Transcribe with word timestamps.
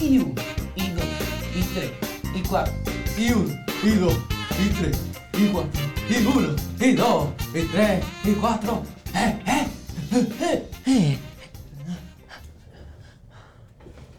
y 0.00 0.18
uno, 0.18 0.34
y 0.76 0.90
dos, 0.90 1.04
y 1.54 1.62
tres, 1.74 1.90
y 2.34 2.40
cuatro, 2.48 2.74
y 3.16 3.32
uno, 3.32 3.54
y 3.82 3.90
dos, 3.90 4.16
y 4.58 4.68
tres, 4.78 4.98
y 5.34 5.46
cuatro, 5.48 5.80
y 6.08 6.26
uno, 6.26 6.56
y 6.80 6.92
dos, 6.92 7.28
y 7.54 7.62
tres, 7.72 8.04
y 8.24 8.32
cuatro. 8.32 8.82
¡Eh, 9.14 9.38
eh! 9.46 9.66
¡Eh, 10.12 10.68
eh! 10.86 11.27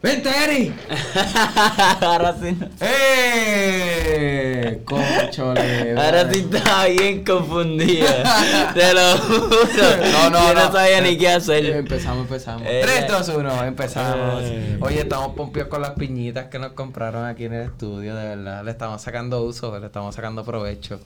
¡Vente, 0.02 0.30
Eri! 0.30 0.72
Ahora 2.00 2.34
sí. 2.40 2.56
no- 2.58 2.68
¡Eh! 2.80 4.80
¡Conchole! 4.86 5.92
Ahora 5.92 6.32
sí 6.32 6.48
estaba 6.50 6.86
bien 6.86 7.22
confundida. 7.22 8.72
Te 8.74 8.94
lo 8.94 9.18
juro. 9.18 9.56
No, 10.12 10.30
no, 10.30 10.48
Yo 10.48 10.54
no 10.54 10.64
no. 10.66 10.72
sabía 10.72 11.02
ni 11.02 11.18
qué 11.18 11.28
hacer. 11.28 11.66
Empezamos, 11.66 12.22
empezamos. 12.22 12.62
Eh, 12.66 12.80
3, 12.82 13.08
2, 13.08 13.28
1, 13.28 13.64
empezamos. 13.64 14.42
Eh. 14.44 14.78
Oye, 14.80 15.00
estamos 15.00 15.34
pompios 15.36 15.68
con 15.68 15.82
las 15.82 15.90
piñitas 15.90 16.46
que 16.46 16.58
nos 16.58 16.72
compraron 16.72 17.26
aquí 17.26 17.44
en 17.44 17.52
el 17.52 17.62
estudio, 17.66 18.14
de 18.16 18.24
verdad. 18.36 18.64
Le 18.64 18.70
estamos 18.70 19.02
sacando 19.02 19.42
uso, 19.42 19.78
le 19.78 19.84
estamos 19.86 20.14
sacando 20.14 20.42
provecho. 20.44 20.98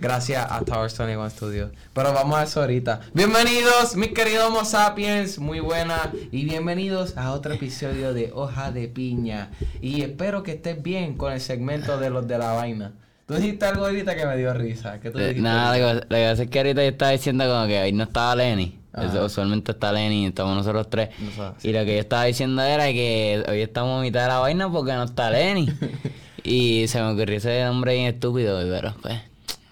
Gracias 0.00 0.46
a 0.50 0.60
Tower 0.64 0.90
21 0.90 1.28
Studios. 1.28 1.70
Pero 1.92 2.14
vamos 2.14 2.38
a 2.38 2.44
eso 2.44 2.62
ahorita. 2.62 3.00
Bienvenidos, 3.12 3.96
mis 3.96 4.08
queridos 4.12 4.48
Homo 4.48 4.64
sapiens. 4.64 5.38
Muy 5.38 5.60
buenas. 5.60 6.08
Y 6.32 6.46
bienvenidos 6.46 7.18
a 7.18 7.32
otro 7.32 7.52
episodio 7.52 8.14
de 8.14 8.30
Hoja 8.34 8.72
de 8.72 8.88
Piña. 8.88 9.50
Y 9.82 10.00
espero 10.00 10.42
que 10.42 10.52
estés 10.52 10.82
bien 10.82 11.18
con 11.18 11.34
el 11.34 11.40
segmento 11.42 11.98
de 11.98 12.08
los 12.08 12.26
de 12.26 12.38
la 12.38 12.52
vaina. 12.52 12.92
Tú 13.26 13.34
dijiste 13.34 13.66
algo 13.66 13.84
ahorita 13.84 14.16
que 14.16 14.24
me 14.24 14.38
dio 14.38 14.54
risa. 14.54 14.98
¿Qué 15.00 15.10
tú 15.10 15.18
Eh, 15.18 15.22
dijiste? 15.28 15.42
Nada, 15.42 15.76
lo 15.76 15.86
que, 16.00 16.06
lo 16.08 16.16
que 16.16 16.28
pasa 16.30 16.42
es 16.44 16.48
que 16.50 16.58
ahorita 16.58 16.82
yo 16.82 16.88
estaba 16.88 17.10
diciendo 17.10 17.44
como 17.44 17.66
que 17.66 17.82
hoy 17.82 17.92
no 17.92 18.04
estaba 18.04 18.34
Lenny. 18.36 18.80
Eso, 18.96 19.26
Usualmente 19.26 19.72
está 19.72 19.92
Lenny 19.92 20.24
y 20.24 20.26
estamos 20.28 20.56
nosotros 20.56 20.88
tres. 20.88 21.10
Y 21.62 21.72
lo 21.72 21.84
que 21.84 21.94
yo 21.96 22.00
estaba 22.00 22.24
diciendo 22.24 22.62
era 22.62 22.86
que 22.86 23.44
hoy 23.46 23.60
estamos 23.60 23.98
a 23.98 24.02
mitad 24.02 24.22
de 24.22 24.28
la 24.28 24.38
vaina 24.38 24.72
porque 24.72 24.92
no 24.94 25.04
está 25.04 25.30
Lenny. 25.30 25.68
y 26.42 26.88
se 26.88 27.02
me 27.02 27.10
ocurrió 27.12 27.36
ese 27.36 27.62
nombre 27.64 27.92
bien 27.96 28.06
estúpido, 28.06 28.58
pero 28.62 28.94
pues. 29.02 29.20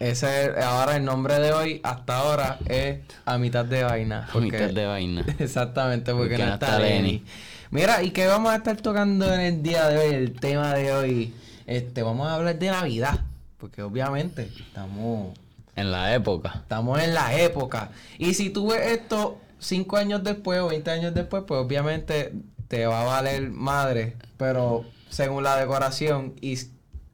Ese, 0.00 0.52
ahora 0.62 0.96
el 0.96 1.04
nombre 1.04 1.40
de 1.40 1.52
hoy, 1.52 1.80
hasta 1.82 2.18
ahora, 2.18 2.58
es 2.66 3.00
A 3.24 3.36
Mitad 3.38 3.64
de 3.64 3.82
Vaina. 3.82 4.28
A 4.32 4.38
mitad 4.38 4.70
de 4.70 4.86
vaina. 4.86 5.24
Exactamente, 5.38 6.12
porque, 6.12 6.36
Porque 6.36 6.42
no 6.44 6.48
no 6.48 6.54
está 6.54 6.78
Lenny. 6.78 7.24
Mira, 7.70 8.02
¿y 8.02 8.12
qué 8.12 8.26
vamos 8.26 8.52
a 8.52 8.56
estar 8.56 8.76
tocando 8.76 9.32
en 9.34 9.40
el 9.40 9.62
día 9.62 9.88
de 9.88 9.98
hoy? 9.98 10.14
El 10.14 10.32
tema 10.38 10.72
de 10.74 10.92
hoy. 10.92 11.34
Este, 11.66 12.02
vamos 12.02 12.28
a 12.28 12.34
hablar 12.34 12.58
de 12.58 12.70
Navidad. 12.70 13.18
Porque 13.58 13.82
obviamente 13.82 14.48
estamos, 14.58 15.36
En 15.74 15.90
la 15.90 16.14
época. 16.14 16.60
estamos 16.62 17.02
en 17.02 17.12
la 17.12 17.38
época. 17.40 17.90
Y 18.18 18.34
si 18.34 18.50
tú 18.50 18.68
ves 18.68 18.92
esto 18.92 19.38
cinco 19.58 19.96
años 19.96 20.22
después 20.22 20.60
o 20.60 20.68
20 20.68 20.90
años 20.92 21.12
después, 21.14 21.42
pues 21.46 21.60
obviamente 21.60 22.32
te 22.68 22.86
va 22.86 23.02
a 23.02 23.04
valer 23.04 23.50
madre. 23.50 24.16
Pero 24.36 24.84
según 25.10 25.42
la 25.42 25.56
decoración 25.56 26.34
y 26.40 26.56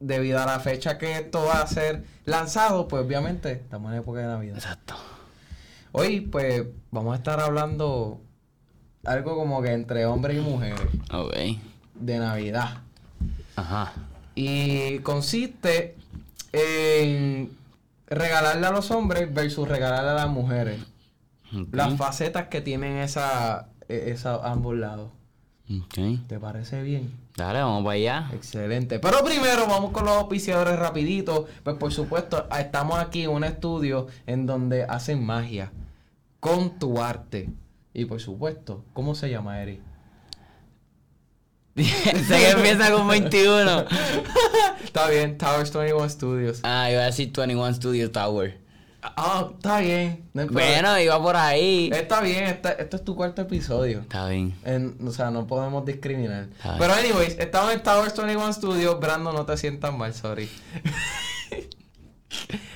debido 0.05 0.39
a 0.41 0.45
la 0.45 0.59
fecha 0.59 0.97
que 0.97 1.17
esto 1.17 1.45
va 1.45 1.61
a 1.61 1.67
ser 1.67 2.03
lanzado, 2.25 2.87
pues 2.87 3.03
obviamente 3.05 3.51
estamos 3.53 3.91
en 3.91 3.99
época 3.99 4.19
de 4.19 4.27
Navidad. 4.27 4.55
Exacto. 4.57 4.95
Hoy, 5.91 6.21
pues, 6.21 6.63
vamos 6.91 7.13
a 7.13 7.17
estar 7.17 7.39
hablando 7.39 8.21
algo 9.03 9.35
como 9.35 9.61
que 9.61 9.71
entre 9.71 10.05
hombres 10.05 10.37
y 10.37 10.41
mujeres 10.41 10.79
Ok. 11.11 11.33
de 11.95 12.19
Navidad. 12.19 12.79
Ajá. 13.55 13.93
Y 14.35 14.99
consiste 14.99 15.95
en 16.51 17.55
regalarle 18.07 18.67
a 18.67 18.71
los 18.71 18.91
hombres 18.91 19.33
versus 19.33 19.67
regalarle 19.67 20.11
a 20.11 20.13
las 20.15 20.29
mujeres. 20.29 20.79
Las 21.71 21.95
facetas 21.95 22.47
que 22.49 22.59
tienen 22.59 22.97
esa, 22.97 23.69
e- 23.87 24.11
esa 24.11 24.35
ambos 24.45 24.75
lados. 24.75 25.09
Ok. 25.69 26.27
¿Te 26.27 26.39
parece 26.39 26.83
bien? 26.83 27.11
Dale, 27.35 27.59
vamos 27.59 27.83
para 27.83 27.95
allá. 27.95 28.29
Excelente. 28.33 28.99
Pero 28.99 29.23
primero 29.23 29.65
vamos 29.67 29.91
con 29.91 30.05
los 30.05 30.15
auspiciadores 30.15 30.77
rapidito. 30.77 31.47
Pues 31.63 31.75
por 31.77 31.91
supuesto, 31.91 32.47
estamos 32.57 32.99
aquí 32.99 33.23
en 33.23 33.31
un 33.31 33.43
estudio 33.43 34.07
en 34.27 34.45
donde 34.45 34.83
hacen 34.83 35.25
magia 35.25 35.71
con 36.39 36.77
tu 36.77 37.01
arte. 37.01 37.49
Y 37.93 38.05
por 38.05 38.21
supuesto, 38.21 38.83
¿cómo 38.93 39.15
se 39.15 39.29
llama, 39.29 39.61
Eri? 39.61 39.81
sé 41.75 41.83
que 41.83 42.49
empieza 42.51 42.91
con 42.91 43.07
21. 43.07 43.85
Está 44.83 45.09
bien, 45.09 45.37
Towers 45.37 45.73
21 45.73 46.09
Studios. 46.09 46.59
Ah, 46.63 46.89
iba 46.91 47.01
a 47.01 47.05
decir 47.05 47.31
21 47.35 47.73
Studio 47.73 48.11
Tower. 48.11 48.64
Ah, 49.15 49.49
está 49.53 49.79
bien. 49.79 50.27
No. 50.33 50.47
Bueno, 50.47 50.99
iba 50.99 51.21
por 51.21 51.35
ahí. 51.35 51.89
Está 51.93 52.21
bien, 52.21 52.45
esta- 52.45 52.71
esto 52.73 52.97
es 52.97 53.03
tu 53.03 53.15
cuarto 53.15 53.41
episodio. 53.41 53.99
Está 54.01 54.27
bien. 54.29 54.55
En- 54.63 54.97
o 55.07 55.11
sea, 55.11 55.31
no 55.31 55.45
podemos 55.47 55.85
discriminar. 55.85 56.49
Está 56.55 56.77
Pero 56.77 56.93
anyways, 56.93 57.37
estamos 57.39 57.73
en 57.73 57.83
Towers 57.83 58.15
21 58.17 58.51
Studios. 58.53 58.99
Brandon, 58.99 59.35
no 59.35 59.45
te 59.45 59.57
sientas 59.57 59.93
mal, 59.95 60.13
sorry. 60.13 60.49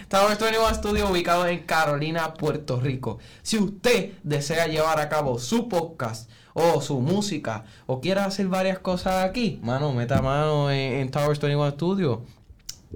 Towers 0.07 0.39
21 0.39 0.73
Studios 0.75 1.09
ubicado 1.09 1.45
en 1.47 1.59
Carolina, 1.59 2.33
Puerto 2.33 2.79
Rico. 2.79 3.19
Si 3.43 3.57
usted 3.57 4.13
desea 4.23 4.67
llevar 4.67 4.99
a 4.99 5.09
cabo 5.09 5.37
su 5.39 5.67
podcast 5.69 6.29
o 6.53 6.81
su 6.81 6.99
música 6.99 7.65
o 7.85 8.01
quiere 8.01 8.21
hacer 8.21 8.47
varias 8.47 8.79
cosas 8.79 9.23
aquí, 9.23 9.59
mano, 9.61 9.93
meta 9.93 10.21
mano 10.21 10.71
en, 10.71 10.93
en 10.93 11.11
Towers 11.11 11.39
21 11.39 11.71
Studios. 11.71 12.19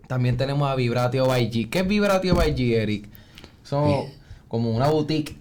También 0.07 0.37
tenemos 0.37 0.67
a 0.69 0.75
Vibratio 0.75 1.27
by 1.27 1.51
G. 1.51 1.69
¿Qué 1.69 1.79
es 1.79 1.87
Vibratio 1.87 2.33
by 2.33 2.55
G, 2.55 2.75
Eric? 2.77 3.09
Son 3.63 4.05
como 4.47 4.71
una 4.71 4.87
boutique. 4.87 5.37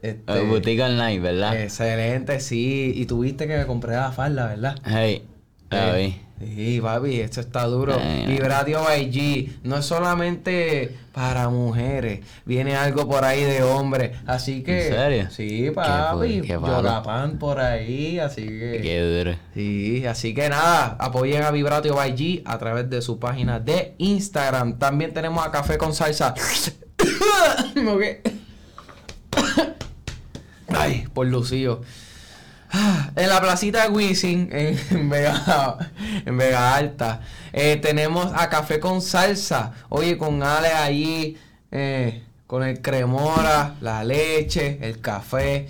Este, 0.00 0.40
Boutique 0.40 0.82
Online, 0.82 1.18
¿verdad? 1.18 1.60
Excelente, 1.60 2.40
sí. 2.40 2.92
Y 2.94 3.06
tuviste 3.06 3.46
que 3.46 3.56
me 3.56 3.66
compré 3.66 3.94
la 3.94 4.12
falda, 4.12 4.48
¿verdad? 4.48 4.76
Hey, 4.84 5.26
la 5.70 5.98
Eh. 5.98 6.20
Sí, 6.40 6.80
papi, 6.82 7.20
esto 7.20 7.40
está 7.40 7.64
duro. 7.64 7.96
Ay. 7.98 8.26
Vibratio 8.26 8.82
by 8.82 9.10
G 9.10 9.50
no 9.62 9.78
es 9.78 9.86
solamente 9.86 10.94
para 11.12 11.48
mujeres, 11.48 12.20
viene 12.44 12.74
algo 12.74 13.08
por 13.08 13.24
ahí 13.24 13.44
de 13.44 13.62
hombres. 13.62 14.16
Así 14.26 14.62
que. 14.62 14.88
¿En 14.88 14.92
serio? 14.92 15.30
Sí, 15.30 15.70
papi. 15.70 16.40
qué. 16.42 16.54
Yogapan 16.54 17.38
por 17.38 17.60
ahí, 17.60 18.18
así 18.18 18.46
que. 18.46 18.80
Qué 18.82 19.00
duro. 19.00 19.36
Sí, 19.54 20.04
así 20.06 20.34
que 20.34 20.48
nada, 20.48 20.96
apoyen 20.98 21.44
a 21.44 21.50
Vibratio 21.50 21.94
by 21.94 22.14
G 22.16 22.42
a 22.44 22.58
través 22.58 22.90
de 22.90 23.00
su 23.00 23.18
página 23.18 23.60
de 23.60 23.94
Instagram. 23.98 24.78
También 24.78 25.14
tenemos 25.14 25.46
a 25.46 25.50
Café 25.50 25.78
con 25.78 25.94
Salsa. 25.94 26.34
Ok. 27.88 28.02
Ay, 30.68 31.06
por. 31.12 31.26
Ah, 32.76 33.10
En 33.14 33.28
la 33.28 33.40
placita 33.40 33.88
Wisin, 33.88 34.48
en, 34.50 34.78
en 34.90 35.08
Vega, 35.08 35.90
en 36.26 36.36
Vega 36.36 36.74
Alta, 36.74 37.20
eh, 37.52 37.76
tenemos 37.80 38.32
a 38.34 38.48
Café 38.48 38.80
con 38.80 39.00
Salsa. 39.00 39.72
Oye, 39.88 40.18
con 40.18 40.42
Ale 40.42 40.68
allí, 40.68 41.36
eh, 41.70 42.24
con 42.48 42.64
el 42.64 42.80
cremora, 42.82 43.76
la 43.80 44.02
leche, 44.02 44.78
el 44.82 45.00
café. 45.00 45.68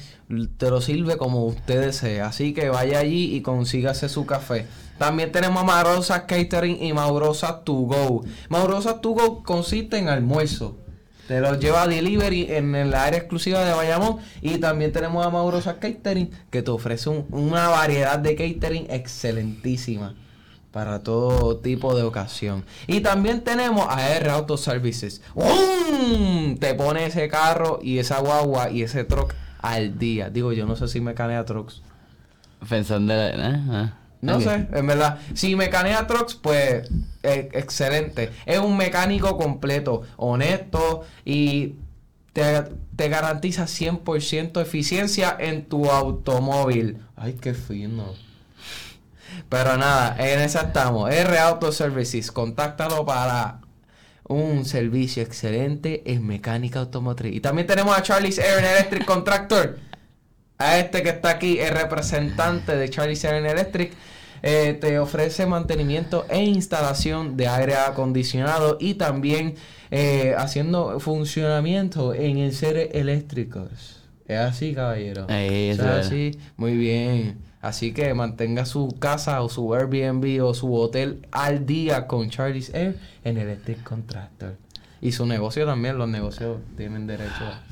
Te 0.57 0.71
lo 0.71 0.81
sirve 0.81 1.19
como 1.19 1.45
usted 1.45 1.83
desea. 1.83 2.29
Así 2.29 2.55
que 2.55 2.71
vaya 2.71 3.01
allí 3.01 3.37
y 3.37 3.43
consígase 3.43 4.09
su 4.09 4.25
café. 4.25 4.67
También 4.97 5.31
tenemos 5.31 5.63
a 5.63 5.67
Maurosa 5.67 6.27
Catering 6.27 6.83
y 6.83 6.93
Maurosa 6.95 7.63
To 7.65 7.73
Go. 7.75 8.25
Maurosa 8.49 9.01
To 9.03 9.11
Go 9.11 9.43
consiste 9.43 9.99
en 9.99 10.09
almuerzo. 10.09 10.79
Te 11.29 11.41
los 11.41 11.59
lleva 11.59 11.83
a 11.83 11.87
delivery 11.89 12.47
en 12.51 12.75
el 12.75 12.93
área 12.95 13.19
exclusiva 13.19 13.65
de 13.65 13.73
Bayamón. 13.73 14.19
Y 14.43 14.59
también 14.59 14.93
tenemos 14.93 15.25
a 15.27 15.31
Maurosa 15.31 15.79
Catering, 15.79 16.31
que 16.51 16.63
te 16.63 16.71
ofrece 16.71 17.09
un- 17.11 17.27
una 17.31 17.69
variedad 17.69 18.19
de 18.19 18.35
catering 18.37 18.87
excelentísima 18.91 20.15
para 20.71 20.99
todo 21.01 21.59
tipo 21.59 21.95
de 21.97 22.03
ocasión. 22.03 22.65
Y 22.87 23.01
también 23.01 23.43
tenemos 23.43 23.87
a 23.89 24.11
R 24.17 24.29
Auto 24.31 24.57
Services. 24.57 25.23
¡Um! 25.35 26.57
Te 26.59 26.75
pone 26.75 27.07
ese 27.07 27.29
carro 27.29 27.79
y 27.83 27.99
esa 27.99 28.21
guagua 28.21 28.71
y 28.71 28.83
ese 28.83 29.05
truck 29.05 29.35
al 29.63 29.99
día. 29.99 30.31
Digo, 30.31 30.53
yo 30.53 30.67
no 30.67 30.77
sé 30.77 30.89
si 30.89 31.01
mecanea 31.01 31.45
trucks. 31.45 31.81
Pensando. 32.69 33.15
¿eh? 33.15 33.91
No 34.25 34.41
sé, 34.41 34.67
en 34.73 34.87
verdad. 34.87 35.19
Si 35.35 35.55
mecanea 35.57 36.07
trucks, 36.07 36.35
pues 36.35 36.89
eh, 37.23 37.51
excelente. 37.53 38.31
Es 38.47 38.59
un 38.59 38.77
mecánico 38.77 39.37
completo, 39.37 40.03
honesto 40.17 41.05
y 41.25 41.75
te, 42.33 42.43
te 42.97 43.09
garantiza 43.09 43.65
100% 43.65 44.61
eficiencia 44.61 45.37
en 45.39 45.67
tu 45.67 45.91
automóvil. 45.91 46.99
Ay, 47.17 47.39
qué 47.41 47.55
fino. 47.55 48.15
Pero 49.49 49.77
nada, 49.77 50.17
en 50.19 50.41
esa 50.41 50.63
estamos. 50.63 51.11
R 51.11 51.39
Auto 51.39 51.73
Services, 51.73 52.31
contáctalo 52.33 53.05
para 53.05 53.61
un 54.27 54.65
servicio 54.65 55.23
excelente 55.23 56.03
en 56.11 56.27
mecánica 56.27 56.81
automotriz. 56.81 57.35
Y 57.35 57.41
también 57.41 57.67
tenemos 57.67 57.97
a 57.97 58.03
Charlie's 58.03 58.39
Air 58.39 58.59
and 58.59 58.67
Electric 58.67 59.05
Contractor. 59.05 59.79
A 60.57 60.79
este 60.79 61.03
que 61.03 61.11
está 61.11 61.31
aquí, 61.31 61.59
el 61.59 61.75
representante 61.75 62.77
de 62.77 62.89
Charlie's 62.89 63.25
Air 63.25 63.35
and 63.35 63.47
Electric. 63.47 63.93
Eh, 64.47 64.77
te 64.79 64.99
ofrece 64.99 65.47
mantenimiento 65.47 66.27
e 66.29 66.45
instalación 66.45 67.35
de 67.39 67.49
aire 67.49 67.77
acondicionado 67.77 68.77
y 68.79 68.93
también 68.93 69.55
eh, 69.91 70.35
haciendo 70.37 71.01
funcionamiento 71.01 72.13
en 72.13 72.37
enseres 72.37 72.91
eléctricos. 72.93 74.03
Es 74.29 74.39
así, 74.39 74.75
caballero. 74.75 75.27
Es 75.31 75.79
es. 75.79 75.81
así. 75.81 76.39
Muy 76.59 76.77
bien. 76.77 77.39
Así 77.63 77.95
que 77.95 78.13
mantenga 78.13 78.67
su 78.67 78.89
casa 78.99 79.41
o 79.41 79.49
su 79.49 79.73
Airbnb 79.73 80.45
o 80.45 80.53
su 80.53 80.75
hotel 80.75 81.27
al 81.33 81.65
día 81.65 82.07
con 82.07 82.29
Charlie's 82.29 82.69
Air 82.75 82.99
en 83.25 83.39
Electric 83.39 83.83
Contractor. 83.83 84.59
Y 85.01 85.13
su 85.13 85.25
negocio 85.25 85.65
también, 85.65 85.97
los 85.97 86.11
negocios 86.11 86.59
tienen 86.77 87.07
derecho 87.07 87.45
a... 87.45 87.63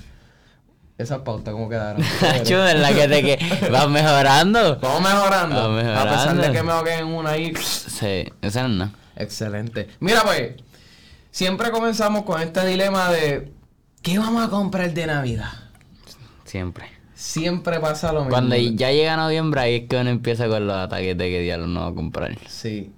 Esa 1.02 1.24
pauta, 1.24 1.52
¿cómo 1.52 1.68
quedaron? 1.68 2.02
Nacho, 2.22 2.58
¿verdad 2.58 2.94
que 2.94 3.08
te 3.08 3.22
que 3.22 3.68
vas 3.70 3.88
mejorando? 3.88 4.78
Vamos 4.80 5.02
mejorando. 5.02 5.56
Vamos 5.56 5.82
A 5.84 6.04
pesar 6.04 6.28
de 6.28 6.34
mejorando. 6.34 6.52
que 6.52 6.62
me 6.62 6.72
ahogué 6.72 6.94
en 6.94 7.06
una 7.06 7.30
ahí. 7.30 7.52
Sí, 7.56 8.24
eso 8.40 8.60
no 8.60 8.66
es 8.66 8.72
nada. 8.72 8.92
Excelente. 9.16 9.88
Mira, 10.00 10.22
pues, 10.22 10.52
siempre 11.30 11.70
comenzamos 11.70 12.22
con 12.22 12.40
este 12.40 12.64
dilema 12.66 13.10
de 13.10 13.52
¿qué 14.02 14.18
vamos 14.18 14.46
a 14.46 14.48
comprar 14.48 14.92
de 14.92 15.06
Navidad? 15.06 15.52
Siempre. 16.44 16.86
Siempre 17.14 17.78
pasa 17.80 18.12
lo 18.12 18.20
mismo. 18.20 18.30
Cuando 18.30 18.56
ya 18.56 18.90
llega 18.90 19.16
noviembre, 19.16 19.60
ahí 19.60 19.74
es 19.76 19.88
que 19.88 19.96
uno 19.96 20.10
empieza 20.10 20.48
con 20.48 20.66
los 20.66 20.76
ataques 20.76 21.16
de 21.16 21.30
que 21.30 21.40
diablo 21.40 21.66
no 21.66 21.82
va 21.82 21.88
a 21.88 21.94
comprar. 21.94 22.36
Sí. 22.48 22.92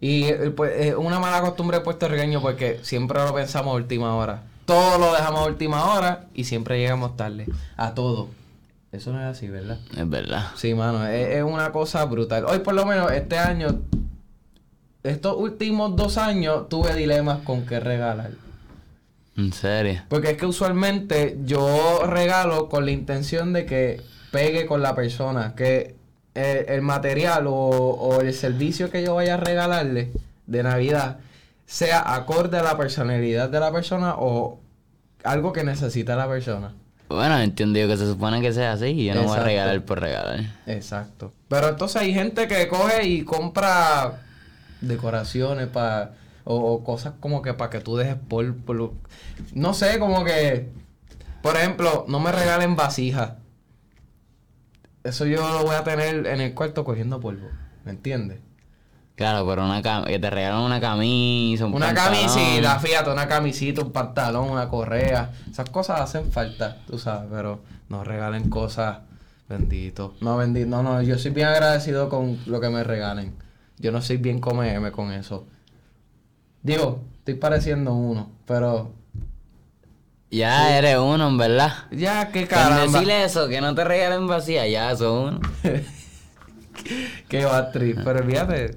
Y 0.00 0.24
eh, 0.24 0.52
pues, 0.56 0.72
es 0.76 0.94
una 0.94 1.18
mala 1.18 1.40
costumbre 1.40 1.78
de 1.78 1.84
puertorriqueño 1.84 2.40
porque 2.40 2.80
siempre 2.82 3.18
lo 3.22 3.34
pensamos 3.34 3.72
a 3.72 3.76
última 3.76 4.14
hora. 4.14 4.42
Todo 4.68 4.98
lo 4.98 5.14
dejamos 5.14 5.40
a 5.40 5.46
última 5.46 5.94
hora 5.94 6.26
y 6.34 6.44
siempre 6.44 6.78
llegamos 6.78 7.16
tarde. 7.16 7.46
A 7.78 7.94
todo. 7.94 8.28
Eso 8.92 9.14
no 9.14 9.18
es 9.18 9.24
así, 9.24 9.48
¿verdad? 9.48 9.78
Es 9.96 10.10
verdad. 10.10 10.48
Sí, 10.56 10.74
mano, 10.74 11.06
es, 11.06 11.36
es 11.36 11.42
una 11.42 11.72
cosa 11.72 12.04
brutal. 12.04 12.44
Hoy 12.44 12.58
por 12.58 12.74
lo 12.74 12.84
menos 12.84 13.10
este 13.12 13.38
año, 13.38 13.80
estos 15.02 15.38
últimos 15.38 15.96
dos 15.96 16.18
años, 16.18 16.68
tuve 16.68 16.94
dilemas 16.94 17.38
con 17.44 17.64
qué 17.64 17.80
regalar. 17.80 18.32
En 19.38 19.54
serio. 19.54 20.02
Porque 20.10 20.32
es 20.32 20.36
que 20.36 20.44
usualmente 20.44 21.38
yo 21.46 22.02
regalo 22.04 22.68
con 22.68 22.84
la 22.84 22.90
intención 22.90 23.54
de 23.54 23.64
que 23.64 24.02
pegue 24.32 24.66
con 24.66 24.82
la 24.82 24.94
persona, 24.94 25.54
que 25.54 25.94
el, 26.34 26.66
el 26.68 26.82
material 26.82 27.46
o, 27.46 27.54
o 27.54 28.20
el 28.20 28.34
servicio 28.34 28.90
que 28.90 29.02
yo 29.02 29.14
vaya 29.14 29.32
a 29.32 29.38
regalarle 29.38 30.12
de 30.46 30.62
Navidad 30.62 31.20
sea 31.68 32.14
acorde 32.14 32.56
a 32.56 32.62
la 32.62 32.78
personalidad 32.78 33.50
de 33.50 33.60
la 33.60 33.70
persona 33.70 34.14
o 34.16 34.58
algo 35.22 35.52
que 35.52 35.64
necesita 35.64 36.16
la 36.16 36.26
persona. 36.26 36.74
Bueno, 37.10 37.38
entiendo 37.38 37.78
yo 37.78 37.86
que 37.86 37.98
se 37.98 38.06
supone 38.06 38.40
que 38.40 38.54
sea 38.54 38.72
así 38.72 38.86
y 38.86 39.04
yo 39.04 39.14
no 39.14 39.24
voy 39.24 39.36
a 39.36 39.42
regalar 39.42 39.84
por 39.84 40.00
regalar. 40.00 40.40
Exacto. 40.66 41.34
Pero 41.48 41.68
entonces 41.68 42.00
hay 42.00 42.14
gente 42.14 42.48
que 42.48 42.68
coge 42.68 43.06
y 43.06 43.22
compra 43.22 44.22
decoraciones 44.80 45.66
para 45.66 46.14
o, 46.44 46.56
o 46.56 46.84
cosas 46.84 47.14
como 47.20 47.42
que 47.42 47.52
para 47.52 47.68
que 47.68 47.80
tú 47.80 47.96
dejes 47.96 48.16
polvo. 48.16 48.94
No 49.52 49.74
sé, 49.74 49.98
como 49.98 50.24
que 50.24 50.70
por 51.42 51.56
ejemplo, 51.56 52.06
no 52.08 52.18
me 52.18 52.32
regalen 52.32 52.76
vasijas. 52.76 53.32
Eso 55.04 55.26
yo 55.26 55.46
lo 55.52 55.64
voy 55.64 55.76
a 55.76 55.84
tener 55.84 56.26
en 56.26 56.40
el 56.40 56.54
cuarto 56.54 56.84
cogiendo 56.84 57.20
polvo, 57.20 57.48
¿me 57.84 57.92
entiendes? 57.92 58.40
Claro, 59.18 59.44
pero 59.48 59.64
una 59.64 59.82
cam 59.82 60.04
que 60.04 60.18
te 60.20 60.30
regalan 60.30 60.60
una 60.60 60.80
camisa, 60.80 61.66
un 61.66 61.74
Una 61.74 61.86
pantalón. 61.86 62.12
camisita, 62.24 62.78
fíjate, 62.78 63.10
una 63.10 63.26
camisita, 63.26 63.82
un 63.82 63.90
pantalón, 63.92 64.48
una 64.48 64.68
correa. 64.68 65.32
Esas 65.50 65.68
cosas 65.70 66.00
hacen 66.00 66.30
falta, 66.30 66.76
tú 66.86 66.98
sabes, 66.98 67.28
pero 67.30 67.60
no 67.88 68.04
regalen 68.04 68.48
cosas, 68.48 68.98
bendito. 69.48 70.14
No, 70.20 70.36
bendito, 70.36 70.68
no, 70.68 70.84
no, 70.84 71.02
yo 71.02 71.18
soy 71.18 71.32
bien 71.32 71.48
agradecido 71.48 72.08
con 72.08 72.38
lo 72.46 72.60
que 72.60 72.68
me 72.70 72.84
regalen. 72.84 73.34
Yo 73.78 73.90
no 73.90 74.00
soy 74.02 74.18
bien 74.18 74.38
come 74.40 74.92
con 74.92 75.10
eso. 75.10 75.46
Digo, 76.62 77.02
estoy 77.18 77.34
pareciendo 77.34 77.94
uno, 77.94 78.30
pero 78.46 78.92
Ya 80.30 80.78
eres 80.78 80.96
uno, 80.96 81.26
en 81.26 81.38
verdad. 81.38 81.72
ya, 81.90 82.30
qué 82.30 82.46
Con 82.46 82.56
caramba. 82.56 82.82
decirle 82.82 83.24
eso, 83.24 83.48
que 83.48 83.60
no 83.60 83.74
te 83.74 83.82
regalen 83.82 84.28
vacía, 84.28 84.68
ya 84.68 84.94
son 84.96 85.28
uno. 85.34 85.40
Qué 87.28 87.44
va 87.44 87.70
trip, 87.72 87.98
pero 88.04 88.24
fíjate, 88.24 88.76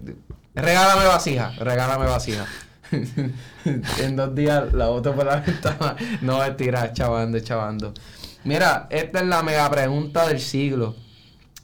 regálame 0.55 1.05
vasija, 1.05 1.51
regálame 1.59 2.05
vasija. 2.05 2.45
en 2.91 4.15
dos 4.15 4.35
días 4.35 4.73
la 4.73 4.87
boto 4.87 5.13
por 5.13 5.25
la 5.25 5.37
ventana. 5.37 5.95
No, 6.21 6.43
es 6.43 6.57
tirar, 6.57 6.93
chavando, 6.93 7.39
chavando. 7.39 7.93
Mira, 8.43 8.87
esta 8.89 9.19
es 9.19 9.25
la 9.25 9.43
mega 9.43 9.69
pregunta 9.69 10.27
del 10.27 10.39
siglo. 10.39 10.95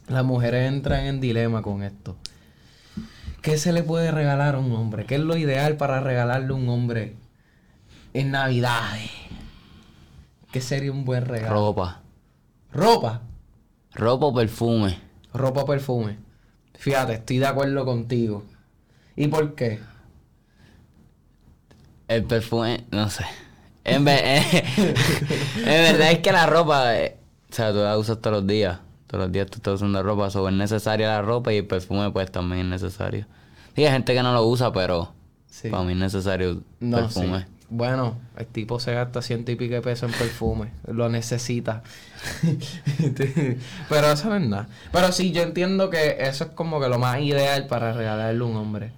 Las 0.08 0.24
mujeres 0.24 0.68
entran 0.68 1.04
en 1.04 1.20
dilema 1.20 1.60
con 1.60 1.82
esto. 1.82 2.16
¿Qué 3.42 3.58
se 3.58 3.72
le 3.72 3.82
puede 3.82 4.10
regalar 4.10 4.54
a 4.54 4.58
un 4.58 4.72
hombre? 4.72 5.04
¿Qué 5.04 5.16
es 5.16 5.20
lo 5.20 5.36
ideal 5.36 5.76
para 5.76 6.00
regalarle 6.00 6.52
a 6.52 6.56
un 6.56 6.68
hombre 6.68 7.16
en 8.14 8.30
Navidades? 8.30 9.10
¿Qué 10.50 10.60
sería 10.60 10.92
un 10.92 11.04
buen 11.04 11.26
regalo? 11.26 11.54
Ropa. 11.54 12.00
Ropa. 12.72 13.22
Ropa 13.94 14.26
o 14.26 14.34
perfume. 14.34 14.98
Ropa 15.34 15.62
o 15.62 15.66
perfume. 15.66 16.18
Fíjate, 16.74 17.14
estoy 17.14 17.38
de 17.38 17.46
acuerdo 17.46 17.84
contigo. 17.84 18.44
¿Y 19.20 19.26
por 19.26 19.54
qué? 19.56 19.80
El 22.06 22.24
perfume, 22.24 22.84
no 22.92 23.10
sé. 23.10 23.24
En, 23.84 24.04
ve- 24.04 24.38
en 25.56 25.64
verdad 25.64 26.12
es 26.12 26.18
que 26.20 26.30
la 26.32 26.46
ropa, 26.46 26.96
eh, 26.96 27.16
o 27.50 27.54
sea, 27.54 27.72
tú 27.72 27.78
la 27.78 27.98
usas 27.98 28.20
todos 28.20 28.36
los 28.38 28.46
días. 28.46 28.78
Todos 29.08 29.24
los 29.24 29.32
días 29.32 29.46
tú 29.50 29.56
estás 29.56 29.74
usando 29.74 30.02
ropa, 30.02 30.28
o 30.28 30.48
es 30.48 30.54
necesaria 30.54 31.08
la 31.08 31.22
ropa 31.22 31.52
y 31.52 31.56
el 31.58 31.66
perfume 31.66 32.10
pues 32.12 32.30
también 32.30 32.60
es 32.72 32.82
necesario. 32.82 33.26
Sí, 33.74 33.84
hay 33.84 33.90
gente 33.92 34.14
que 34.14 34.22
no 34.22 34.32
lo 34.32 34.44
usa, 34.46 34.72
pero 34.72 35.14
Sí. 35.50 35.68
para 35.70 35.82
mí 35.82 35.92
es 35.92 35.98
necesario 35.98 36.62
No, 36.78 36.98
perfume. 36.98 37.40
sí. 37.40 37.46
Bueno, 37.70 38.16
el 38.38 38.46
tipo 38.46 38.78
se 38.80 38.94
gasta 38.94 39.20
ciento 39.20 39.50
y 39.52 39.56
pico 39.56 39.74
de 39.74 39.82
pesos 39.82 40.10
en 40.12 40.18
perfume. 40.18 40.70
Lo 40.86 41.08
necesita. 41.10 41.82
Pero 43.90 44.10
eso 44.12 44.28
no 44.30 44.36
es 44.36 44.42
nada. 44.48 44.68
Pero 44.90 45.12
sí, 45.12 45.32
yo 45.32 45.42
entiendo 45.42 45.90
que 45.90 46.16
eso 46.20 46.44
es 46.44 46.50
como 46.52 46.80
que 46.80 46.88
lo 46.88 46.98
más 46.98 47.20
ideal 47.20 47.66
para 47.66 47.92
regalarle 47.92 48.40
a 48.42 48.46
un 48.46 48.56
hombre. 48.56 48.90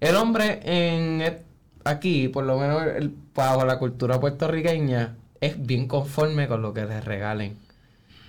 El 0.00 0.16
hombre 0.16 0.60
en 0.64 1.38
aquí, 1.84 2.28
por 2.28 2.44
lo 2.44 2.58
menos 2.58 2.82
el, 2.96 3.14
bajo 3.34 3.64
la 3.64 3.78
cultura 3.78 4.18
puertorriqueña, 4.20 5.16
es 5.40 5.64
bien 5.64 5.86
conforme 5.86 6.48
con 6.48 6.62
lo 6.62 6.72
que 6.72 6.84
le 6.86 7.00
regalen. 7.00 7.56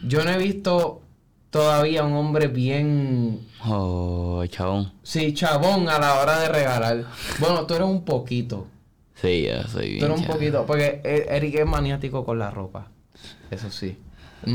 Yo 0.05 0.23
no 0.23 0.31
he 0.31 0.37
visto 0.37 1.01
todavía 1.49 2.03
un 2.03 2.13
hombre 2.13 2.47
bien 2.47 3.39
Oh, 3.65 4.43
chabón. 4.47 4.91
Sí, 5.03 5.33
chabón 5.33 5.87
a 5.89 5.99
la 5.99 6.19
hora 6.19 6.39
de 6.39 6.49
regalar. 6.49 7.05
Bueno, 7.39 7.65
tú 7.65 7.75
eres 7.75 7.87
un 7.87 8.03
poquito. 8.03 8.67
Sí, 9.15 9.45
yo 9.47 9.61
soy 9.69 9.87
bien 9.89 9.99
Tú 9.99 10.05
eres 10.05 10.17
un 10.17 10.23
chabón. 10.23 10.37
poquito. 10.37 10.65
Porque 10.65 11.01
E- 11.03 11.27
Eric 11.29 11.55
es 11.55 11.65
maniático 11.67 12.25
con 12.25 12.39
la 12.39 12.49
ropa. 12.49 12.87
Eso 13.51 13.69
sí. 13.69 13.97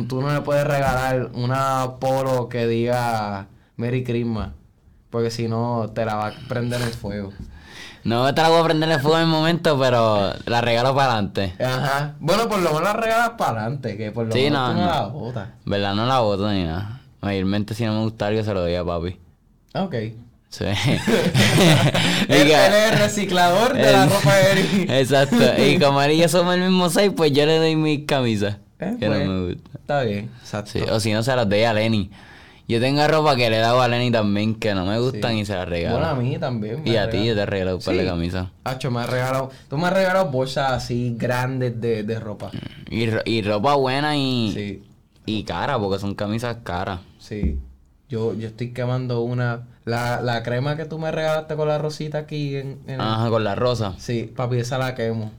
Tú 0.08 0.20
no 0.20 0.32
le 0.34 0.40
puedes 0.40 0.66
regalar 0.66 1.30
una 1.34 1.92
polo 2.00 2.48
que 2.48 2.66
diga 2.66 3.46
Merry 3.76 4.02
Christmas. 4.02 4.50
Porque 5.10 5.30
si 5.30 5.48
no, 5.48 5.90
te 5.94 6.04
la 6.04 6.14
va 6.16 6.26
a 6.28 6.32
prender 6.48 6.80
en 6.82 6.90
fuego. 6.92 7.32
No 8.04 8.32
te 8.34 8.40
la 8.42 8.48
voy 8.50 8.60
a 8.60 8.64
prender 8.64 8.88
el 8.90 9.00
fuego 9.00 9.16
en 9.16 9.22
el 9.24 9.28
momento, 9.28 9.78
pero 9.78 10.32
la 10.46 10.60
regalo 10.60 10.94
para 10.94 11.12
adelante. 11.12 11.54
Ajá. 11.62 12.14
Bueno, 12.20 12.48
por 12.48 12.58
lo 12.60 12.68
menos 12.70 12.82
la 12.82 12.92
regalas 12.92 13.30
para 13.30 13.62
adelante. 13.62 13.96
Que 13.96 14.12
por 14.12 14.26
lo 14.26 14.32
Sí, 14.32 14.42
menos 14.42 14.68
no, 14.68 14.74
tú 14.74 14.78
no, 14.80 14.84
no. 14.86 14.92
la 14.92 15.06
botas. 15.06 15.48
¿Verdad? 15.64 15.94
No 15.94 16.06
la 16.06 16.20
boto 16.20 16.50
ni 16.52 16.64
nada. 16.64 17.00
Mayormente 17.20 17.74
si 17.74 17.84
no 17.84 17.94
me 17.94 18.00
gusta 18.04 18.28
algo 18.28 18.44
se 18.44 18.54
lo 18.54 18.60
doy 18.60 18.74
a 18.76 18.84
papi. 18.84 19.18
Ok. 19.74 19.94
Sí. 20.50 20.64
Él, 22.28 22.50
es 22.50 22.92
el 22.92 22.98
reciclador 22.98 23.74
de 23.74 23.92
la 23.92 24.06
ropa 24.06 24.34
de 24.34 24.52
Eric. 24.52 24.86
Exacto. 24.90 25.62
Y 25.62 25.78
como 25.78 26.00
él 26.02 26.12
y 26.12 26.18
yo 26.18 26.28
somos 26.28 26.54
el 26.54 26.60
mismo 26.62 26.88
size, 26.88 27.10
pues 27.10 27.32
yo 27.32 27.44
le 27.46 27.58
doy 27.58 27.76
mis 27.76 28.06
camisas. 28.06 28.56
Eh, 28.78 28.96
que 29.00 29.06
pues, 29.06 29.26
no 29.26 29.32
me 29.32 29.46
gusta. 29.54 29.70
Está 29.78 30.02
bien. 30.02 30.30
Exacto. 30.40 30.70
Sí, 30.72 30.80
o 30.82 31.00
si 31.00 31.12
no, 31.12 31.22
se 31.22 31.34
las 31.34 31.48
doy 31.48 31.62
a 31.64 31.72
Lenny. 31.72 32.10
Yo 32.68 32.80
tengo 32.80 33.06
ropa 33.06 33.36
que 33.36 33.48
le 33.48 33.56
he 33.58 33.60
dado 33.60 33.80
a 33.80 33.86
Lenny 33.88 34.10
también 34.10 34.56
que 34.56 34.74
no 34.74 34.84
me 34.86 34.98
gustan 34.98 35.32
Sí. 35.34 35.38
y 35.40 35.44
se 35.46 35.54
las 35.54 35.68
regalo. 35.68 35.98
Bueno, 35.98 36.10
a 36.10 36.14
mí 36.16 36.36
también. 36.38 36.82
me 36.82 36.90
y 36.90 36.96
a 36.96 37.08
ti 37.08 37.24
yo 37.24 37.34
te 37.36 37.42
he 37.42 37.46
regalado 37.46 37.76
un 37.76 37.82
par 37.82 37.94
de 37.94 38.04
camisas. 38.04 38.48
Hacho, 38.64 38.90
me 38.90 39.00
has 39.00 39.08
regalado. 39.10 39.50
Tú 39.68 39.78
me 39.78 39.86
has 39.86 39.92
regalado 39.92 40.30
bolsas 40.30 40.72
así 40.72 41.14
grandes 41.16 41.80
de, 41.80 42.02
de 42.02 42.18
ropa. 42.18 42.50
Y, 42.90 43.08
ro- 43.08 43.22
y 43.24 43.42
ropa 43.42 43.74
buena 43.76 44.16
y, 44.16 44.50
Sí, 44.52 44.82
y 45.26 45.44
cara, 45.44 45.78
porque 45.78 46.00
son 46.00 46.14
camisas 46.14 46.58
caras. 46.64 47.00
sí. 47.18 47.58
Yo, 48.08 48.34
yo 48.34 48.46
estoy 48.46 48.72
quemando 48.72 49.22
una. 49.22 49.66
La, 49.84 50.20
la 50.20 50.44
crema 50.44 50.76
que 50.76 50.84
tú 50.84 50.96
me 50.96 51.10
regalaste 51.10 51.56
con 51.56 51.66
la 51.66 51.76
rosita 51.78 52.18
aquí 52.18 52.54
en. 52.54 52.78
en- 52.86 53.00
Ajá, 53.00 53.28
con 53.30 53.42
la 53.42 53.56
rosa. 53.56 53.94
Sí, 53.98 54.32
papi, 54.36 54.58
esa 54.58 54.78
la 54.78 54.94
quemo. 54.94 55.32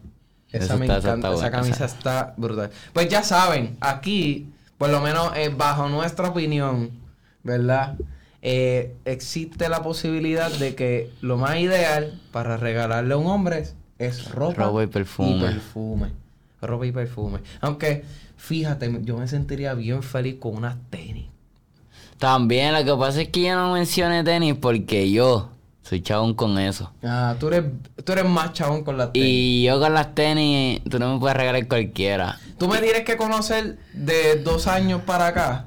Esa 0.51 0.75
me 0.75 0.85
está- 0.85 0.97
encanta. 0.97 1.33
Esa 1.33 1.49
camisa 1.49 1.85
está 1.85 2.33
brutal. 2.35 2.69
Pues 2.91 3.07
ya 3.07 3.23
saben, 3.23 3.77
aquí, 3.79 4.49
por 4.77 4.89
lo 4.89 4.99
menos 4.99 5.31
eh, 5.37 5.47
bajo 5.47 5.87
nuestra 5.87 6.27
opinión, 6.27 6.91
¿verdad? 7.47 7.95
Eh, 8.43 8.95
existe 9.05 9.67
la 9.67 9.81
posibilidad 9.81 10.51
de 10.51 10.75
que 10.75 11.11
lo 11.21 11.37
más 11.37 11.57
ideal 11.57 12.21
para 12.31 12.57
regalarle 12.57 13.15
a 13.15 13.17
un 13.17 13.25
hombre 13.25 13.67
es, 13.97 14.29
ropa, 14.29 14.65
Ropa 14.65 14.83
y 14.83 14.87
perfume. 14.87 15.37
y 15.37 15.41
perfume. 15.41 16.11
Ropa 16.61 16.85
y 16.85 16.91
perfume. 16.91 17.39
Aunque, 17.61 18.03
fíjate, 18.35 18.99
yo 19.01 19.17
me 19.17 19.27
sentiría 19.27 19.73
bien 19.73 20.03
feliz 20.03 20.35
con 20.39 20.55
unas 20.55 20.75
tenis. 20.91 21.25
También 22.19 22.73
lo 22.73 22.83
que 22.83 22.99
pasa 22.99 23.21
es 23.21 23.29
que 23.29 23.43
yo 23.43 23.55
no 23.55 23.73
mencioné 23.73 24.23
tenis 24.23 24.55
porque 24.59 25.09
yo, 25.09 25.49
Soy 25.87 26.01
chabón 26.01 26.33
con 26.33 26.59
eso. 26.59 26.91
Ah, 27.01 27.37
tú 27.39 27.47
eres, 27.47 27.63
tú 28.03 28.11
eres 28.11 28.25
más 28.25 28.51
chabón 28.51 28.83
con 28.83 28.97
las 28.97 29.13
tenis. 29.13 29.29
Y 29.29 29.63
yo 29.63 29.79
con 29.79 29.93
las 29.93 30.13
tenis, 30.13 30.81
tú 30.89 30.99
no 30.99 31.13
me 31.13 31.19
puedes 31.19 31.37
regalar 31.37 31.65
cualquiera. 31.65 32.37
Tú 32.59 32.67
me 32.67 32.79
tienes 32.79 33.03
que 33.03 33.15
conocer 33.15 33.77
de 33.93 34.35
dos 34.43 34.67
años 34.67 35.03
para 35.03 35.27
acá, 35.27 35.65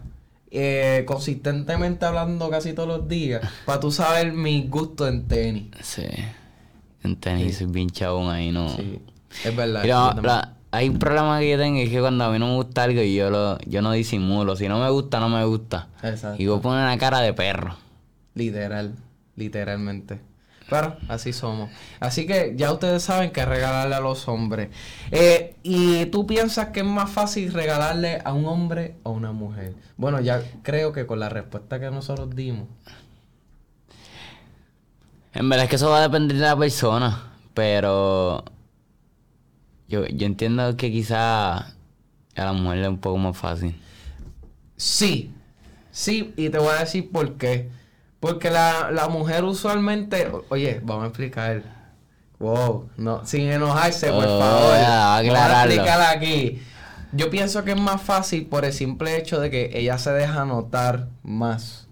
eh, 0.51 1.05
consistentemente 1.07 2.05
hablando 2.07 2.49
casi 2.51 2.73
todos 2.73 2.89
los 2.89 3.09
días, 3.09 3.41
para 3.67 3.81
tú 3.81 3.91
saber 3.91 4.33
mi 4.33 4.67
gusto 4.69 5.07
en 5.09 5.27
tenis. 5.29 5.65
Sí. 5.83 6.07
En 7.03 7.17
tenis 7.17 7.57
soy 7.59 7.67
bien 7.67 7.89
chabón 7.91 8.31
ahí, 8.31 8.51
¿no? 8.53 8.69
Sí, 8.77 8.99
es 9.45 9.57
verdad. 9.57 9.83
Mira, 9.83 10.15
la- 10.23 10.57
hay 10.73 10.89
un 10.89 10.99
problema 10.99 11.41
que 11.41 11.51
yo 11.51 11.59
tengo 11.59 11.79
es 11.81 11.89
que 11.89 11.99
cuando 12.01 12.25
a 12.25 12.31
mí 12.31 12.39
no 12.39 12.47
me 12.49 12.55
gusta 12.55 12.85
algo 12.85 13.03
yo 13.03 13.29
lo, 13.31 13.59
yo 13.61 13.83
no 13.83 13.91
disimulo. 13.93 14.55
Si 14.55 14.69
no 14.69 14.79
me 14.79 14.89
gusta, 14.91 15.19
no 15.19 15.29
me 15.29 15.45
gusta. 15.45 15.89
Exacto. 16.03 16.41
Y 16.41 16.47
voy 16.47 16.59
a 16.59 16.63
poner 16.63 16.85
una 16.85 16.97
cara 16.99 17.21
de 17.21 17.33
perro. 17.33 17.77
Literal, 18.35 18.95
literalmente. 19.35 20.21
Pero 20.71 20.97
así 21.09 21.33
somos. 21.33 21.69
Así 21.99 22.27
que 22.27 22.55
ya 22.57 22.73
ustedes 22.73 23.03
saben 23.03 23.33
que 23.33 23.45
regalarle 23.45 23.97
a 23.97 24.01
los 24.01 24.29
hombres. 24.29 24.71
Eh, 25.11 25.57
¿Y 25.65 26.07
tú 26.07 26.27
piensas 26.27 26.69
que 26.69 26.81
es 26.81 26.87
más 26.87 27.11
fácil 27.11 27.53
regalarle 27.53 28.23
a 28.25 28.33
un 28.33 28.47
hombre 28.47 28.95
o 29.03 29.11
a 29.11 29.13
una 29.13 29.33
mujer? 29.33 29.75
Bueno, 29.97 30.21
ya 30.21 30.43
creo 30.63 30.93
que 30.93 31.07
con 31.07 31.19
la 31.19 31.29
respuesta 31.29 31.81
que 31.81 31.91
nosotros 31.91 32.35
dimos. 32.37 32.69
En 35.35 35.49
verdad 35.49 35.65
es 35.65 35.71
que 35.71 35.77
eso 35.77 35.91
va 35.91 35.99
a 35.99 36.03
depender 36.03 36.37
de 36.37 36.45
la 36.45 36.57
persona. 36.57 37.33
Pero 37.53 38.45
yo, 39.89 40.07
yo 40.07 40.27
entiendo 40.27 40.77
que 40.77 40.93
quizá 40.93 41.57
a 41.57 41.75
la 42.37 42.53
mujer 42.53 42.79
le 42.79 42.83
es 42.85 42.89
un 42.89 42.99
poco 42.99 43.19
más 43.19 43.37
fácil. 43.37 43.75
Sí, 44.77 45.33
sí, 45.91 46.33
y 46.37 46.49
te 46.49 46.59
voy 46.59 46.69
a 46.69 46.81
decir 46.81 47.11
por 47.11 47.37
qué. 47.37 47.69
Porque 48.21 48.51
la, 48.51 48.91
la 48.93 49.09
mujer 49.09 49.45
usualmente, 49.45 50.31
oye, 50.51 50.81
vamos 50.85 51.05
a 51.05 51.07
explicar. 51.09 51.63
Wow, 52.39 52.89
no, 52.97 53.25
sin 53.27 53.51
enojarse, 53.51 54.11
por 54.11 54.25
Oh, 54.27 54.39
favor. 54.41 54.75
a 54.77 55.23
Vamos 55.23 55.37
a 55.39 55.65
explicar 55.65 56.17
aquí. 56.17 56.63
Yo 57.13 57.29
pienso 57.29 57.65
que 57.65 57.73
es 57.73 57.81
más 57.81 58.01
fácil 58.01 58.47
por 58.47 58.65
el 58.65 58.73
simple 58.73 59.17
hecho 59.19 59.41
de 59.41 59.51
que 59.51 59.71
ella 59.75 59.99
se 59.99 60.11
deja 60.13 60.45
notar 60.45 61.09
más 61.23 61.87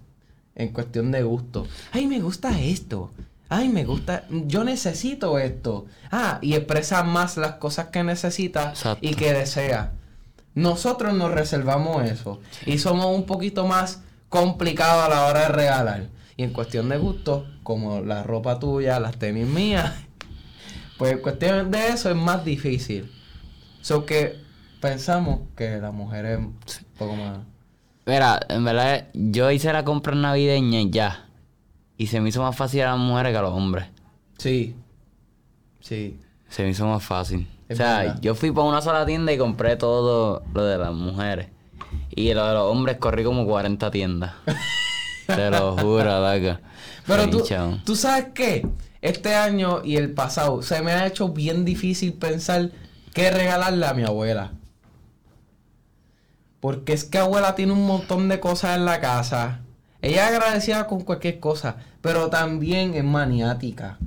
en 0.55 0.69
cuestión 0.69 1.11
de 1.11 1.23
gusto. 1.23 1.67
Ay, 1.91 2.07
me 2.07 2.19
gusta 2.19 2.59
esto. 2.59 3.11
Ay, 3.49 3.67
me 3.69 3.83
gusta, 3.83 4.23
yo 4.29 4.63
necesito 4.63 5.39
esto. 5.39 5.87
Ah, 6.11 6.37
y 6.41 6.53
expresa 6.53 7.03
más 7.03 7.35
las 7.37 7.53
cosas 7.53 7.87
que 7.87 8.03
necesita 8.03 8.69
Exacto. 8.69 8.99
y 9.05 9.15
que 9.15 9.33
desea. 9.33 9.91
Nosotros 10.55 11.13
nos 11.15 11.31
reservamos 11.31 12.03
eso 12.05 12.39
y 12.65 12.77
somos 12.77 13.07
un 13.07 13.25
poquito 13.25 13.65
más 13.67 14.01
complicados 14.29 15.03
a 15.05 15.09
la 15.09 15.25
hora 15.25 15.41
de 15.41 15.47
regalar. 15.49 16.03
Y 16.39 16.43
en 16.43 16.53
cuestión 16.53 16.87
de 16.87 16.97
gusto, 16.97 17.45
como 17.63 17.99
la 17.99 18.23
ropa 18.23 18.59
tuya, 18.59 18.97
las 19.01 19.19
tenis 19.19 19.45
mías, 19.45 19.93
pues 20.97 21.11
en 21.11 21.19
cuestión 21.19 21.69
de 21.69 21.89
eso 21.89 22.09
es 22.09 22.15
más 22.15 22.45
difícil. 22.45 23.11
So 23.81 24.05
que 24.05 24.37
pensamos 24.79 25.41
que 25.57 25.79
la 25.79 25.91
mujer 25.91 26.25
es 26.25 26.37
un 26.37 26.55
poco 26.97 27.17
más... 27.17 27.39
Mira, 28.05 28.39
en 28.47 28.63
verdad 28.63 29.09
yo 29.13 29.51
hice 29.51 29.73
la 29.73 29.83
compra 29.83 30.15
navideña 30.15 30.79
y 30.79 30.89
ya. 30.89 31.27
Y 31.97 32.07
se 32.07 32.21
me 32.21 32.29
hizo 32.29 32.41
más 32.41 32.55
fácil 32.55 32.83
a 32.83 32.91
las 32.91 32.99
mujeres 32.99 33.33
que 33.33 33.37
a 33.37 33.41
los 33.41 33.53
hombres. 33.53 33.87
Sí, 34.37 34.77
sí. 35.81 36.21
Se 36.47 36.63
me 36.63 36.69
hizo 36.69 36.87
más 36.87 37.03
fácil. 37.03 37.49
Es 37.67 37.77
o 37.77 37.83
sea, 37.83 37.97
verdad. 37.97 38.19
yo 38.21 38.33
fui 38.33 38.51
para 38.51 38.65
una 38.65 38.81
sola 38.81 39.05
tienda 39.05 39.33
y 39.33 39.37
compré 39.37 39.75
todo 39.75 40.41
lo 40.53 40.63
de 40.63 40.77
las 40.77 40.93
mujeres. 40.93 41.49
Y 42.11 42.33
lo 42.33 42.47
de 42.47 42.53
los 42.53 42.63
hombres 42.63 42.95
corrí 42.95 43.25
como 43.25 43.45
40 43.45 43.91
tiendas. 43.91 44.31
Te 45.35 45.49
lo 45.51 45.77
juro, 45.77 46.21
Daca. 46.21 46.61
Pero 47.05 47.29
tú, 47.29 47.43
tú 47.85 47.95
sabes 47.95 48.27
qué, 48.33 48.67
este 49.01 49.35
año 49.35 49.81
y 49.83 49.95
el 49.97 50.11
pasado 50.11 50.61
se 50.61 50.81
me 50.81 50.91
ha 50.91 51.07
hecho 51.07 51.29
bien 51.29 51.65
difícil 51.65 52.13
pensar 52.13 52.71
qué 53.13 53.31
regalarle 53.31 53.85
a 53.85 53.93
mi 53.93 54.03
abuela. 54.03 54.51
Porque 56.59 56.93
es 56.93 57.05
que 57.05 57.17
abuela 57.17 57.55
tiene 57.55 57.71
un 57.71 57.85
montón 57.87 58.27
de 58.27 58.39
cosas 58.39 58.77
en 58.77 58.85
la 58.85 58.99
casa. 58.99 59.61
Ella 60.01 60.29
es 60.29 60.35
agradecida 60.35 60.87
con 60.87 61.01
cualquier 61.01 61.39
cosa, 61.39 61.77
pero 62.01 62.29
también 62.29 62.93
es 62.93 63.03
maniática. 63.03 63.97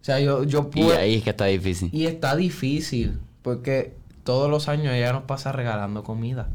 O 0.00 0.04
sea, 0.06 0.20
yo, 0.20 0.44
yo 0.44 0.70
Y 0.74 0.82
puedo... 0.82 0.98
ahí 0.98 1.16
es 1.16 1.24
que 1.24 1.30
está 1.30 1.46
difícil. 1.46 1.90
Y 1.92 2.06
está 2.06 2.36
difícil, 2.36 3.18
porque 3.42 3.94
todos 4.24 4.50
los 4.50 4.68
años 4.68 4.94
ella 4.94 5.12
nos 5.12 5.24
pasa 5.24 5.52
regalando 5.52 6.04
comida. 6.04 6.48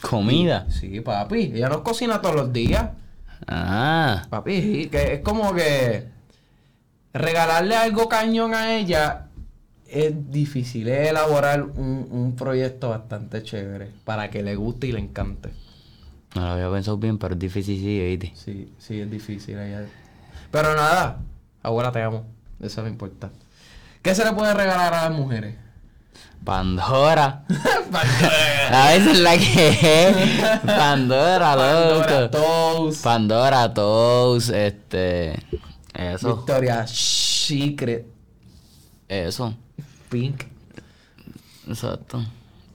¿Comida? 0.00 0.66
Sí, 0.70 1.00
papi. 1.00 1.52
Ella 1.54 1.68
nos 1.68 1.80
cocina 1.80 2.20
todos 2.20 2.36
los 2.36 2.52
días. 2.52 2.90
Ah. 3.46 4.26
Papi, 4.28 4.62
sí, 4.62 4.86
que 4.88 5.14
es 5.14 5.20
como 5.20 5.54
que 5.54 6.08
regalarle 7.12 7.76
algo 7.76 8.08
cañón 8.08 8.54
a 8.54 8.74
ella 8.76 9.26
es 9.86 10.30
difícil, 10.30 10.88
es 10.88 11.08
elaborar 11.08 11.62
un, 11.62 12.08
un 12.10 12.34
proyecto 12.36 12.90
bastante 12.90 13.42
chévere 13.42 13.90
para 14.04 14.28
que 14.30 14.42
le 14.42 14.56
guste 14.56 14.88
y 14.88 14.92
le 14.92 14.98
encante. 14.98 15.50
No 16.34 16.42
lo 16.42 16.48
había 16.48 16.70
pensado 16.70 16.96
bien, 16.98 17.18
pero 17.18 17.34
es 17.34 17.40
difícil, 17.40 17.78
sí, 17.78 18.00
¿viste? 18.00 18.32
Sí, 18.34 18.72
sí, 18.78 19.00
es 19.00 19.10
difícil. 19.10 19.56
Ella... 19.56 19.86
Pero 20.50 20.74
nada, 20.74 21.20
abuela 21.62 21.92
te 21.92 22.02
amo, 22.02 22.24
eso 22.60 22.82
no 22.82 22.88
importa. 22.88 23.30
¿Qué 24.02 24.14
se 24.14 24.24
le 24.24 24.32
puede 24.32 24.52
regalar 24.52 24.92
a 24.94 25.08
las 25.08 25.18
mujeres? 25.18 25.54
Pandora. 26.44 27.44
A 28.70 28.88
veces 28.92 29.18
la 29.20 29.38
que 29.38 29.68
es. 29.68 30.60
Pandora, 30.60 31.54
Pandora 31.56 32.20
loco. 32.20 32.30
Toast, 32.30 33.02
Pandora, 33.04 33.72
Toast, 33.72 34.50
este. 34.50 35.42
Eso. 35.94 36.36
Victoria 36.36 36.86
Secret, 36.86 38.06
Eso. 39.08 39.54
Pink. 40.08 40.42
Exacto. 41.68 42.22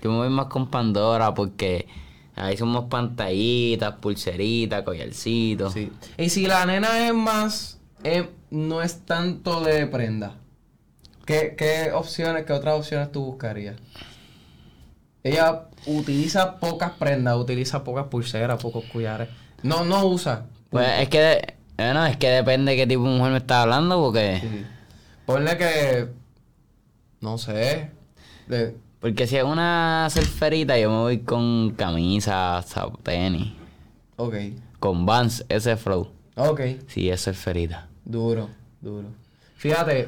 Yo 0.02 0.12
me 0.12 0.18
voy 0.18 0.30
más 0.30 0.46
con 0.48 0.68
Pandora 0.68 1.34
porque 1.34 1.88
ahí 2.36 2.56
somos 2.56 2.86
pantallitas, 2.86 3.96
pulseritas, 3.96 4.84
collarcitos. 4.84 5.74
Sí. 5.74 5.92
Y 6.18 6.30
si 6.30 6.48
la 6.48 6.66
nena 6.66 7.08
es 7.08 7.14
más, 7.14 7.80
eh, 8.04 8.30
no 8.50 8.82
es 8.82 9.06
tanto 9.06 9.62
de 9.62 9.86
prenda, 9.88 10.36
¿qué, 11.29 11.53
qué 11.55 11.91
opciones, 11.93 12.43
qué 12.43 12.53
otras 12.53 12.79
opciones 12.79 13.12
tú 13.12 13.24
buscarías? 13.24 13.75
Ella 15.24 15.65
utiliza 15.86 16.57
pocas 16.57 16.93
prendas, 16.93 17.36
utiliza 17.38 17.83
pocas 17.83 18.07
pulseras, 18.07 18.59
pocos 18.59 18.83
collares. 18.86 19.29
No, 19.62 19.86
no 19.86 20.05
usa. 20.07 20.45
Pues 20.71 20.88
es 21.01 21.09
que, 21.09 21.19
de- 21.19 21.53
bueno, 21.77 22.03
es 22.07 22.17
que 22.17 22.29
depende 22.29 22.71
de 22.71 22.77
qué 22.77 22.88
tipo 22.88 23.03
de 23.03 23.09
mujer 23.15 23.31
me 23.33 23.38
está 23.38 23.62
hablando 23.62 24.01
porque... 24.01 24.39
Sí. 24.41 24.65
Ponle 25.27 25.55
que, 25.55 26.07
no 27.21 27.38
sé, 27.38 27.91
de- 28.48 28.75
Porque 29.00 29.27
si 29.27 29.38
es 29.38 29.43
una 29.43 30.07
surferita 30.09 30.79
yo 30.79 30.89
me 30.89 30.98
voy 30.98 31.19
con 31.19 31.75
camisa, 31.77 32.65
tenis. 33.03 33.53
ok, 34.17 34.33
Con 34.79 35.05
Vans, 35.05 35.45
ese 35.48 35.77
flow. 35.77 36.09
ok, 36.38 36.62
Sí, 36.88 37.07
es 37.07 37.21
surferita. 37.21 37.88
duro, 38.03 38.50
duro. 38.81 39.09
Fíjate, 39.57 40.07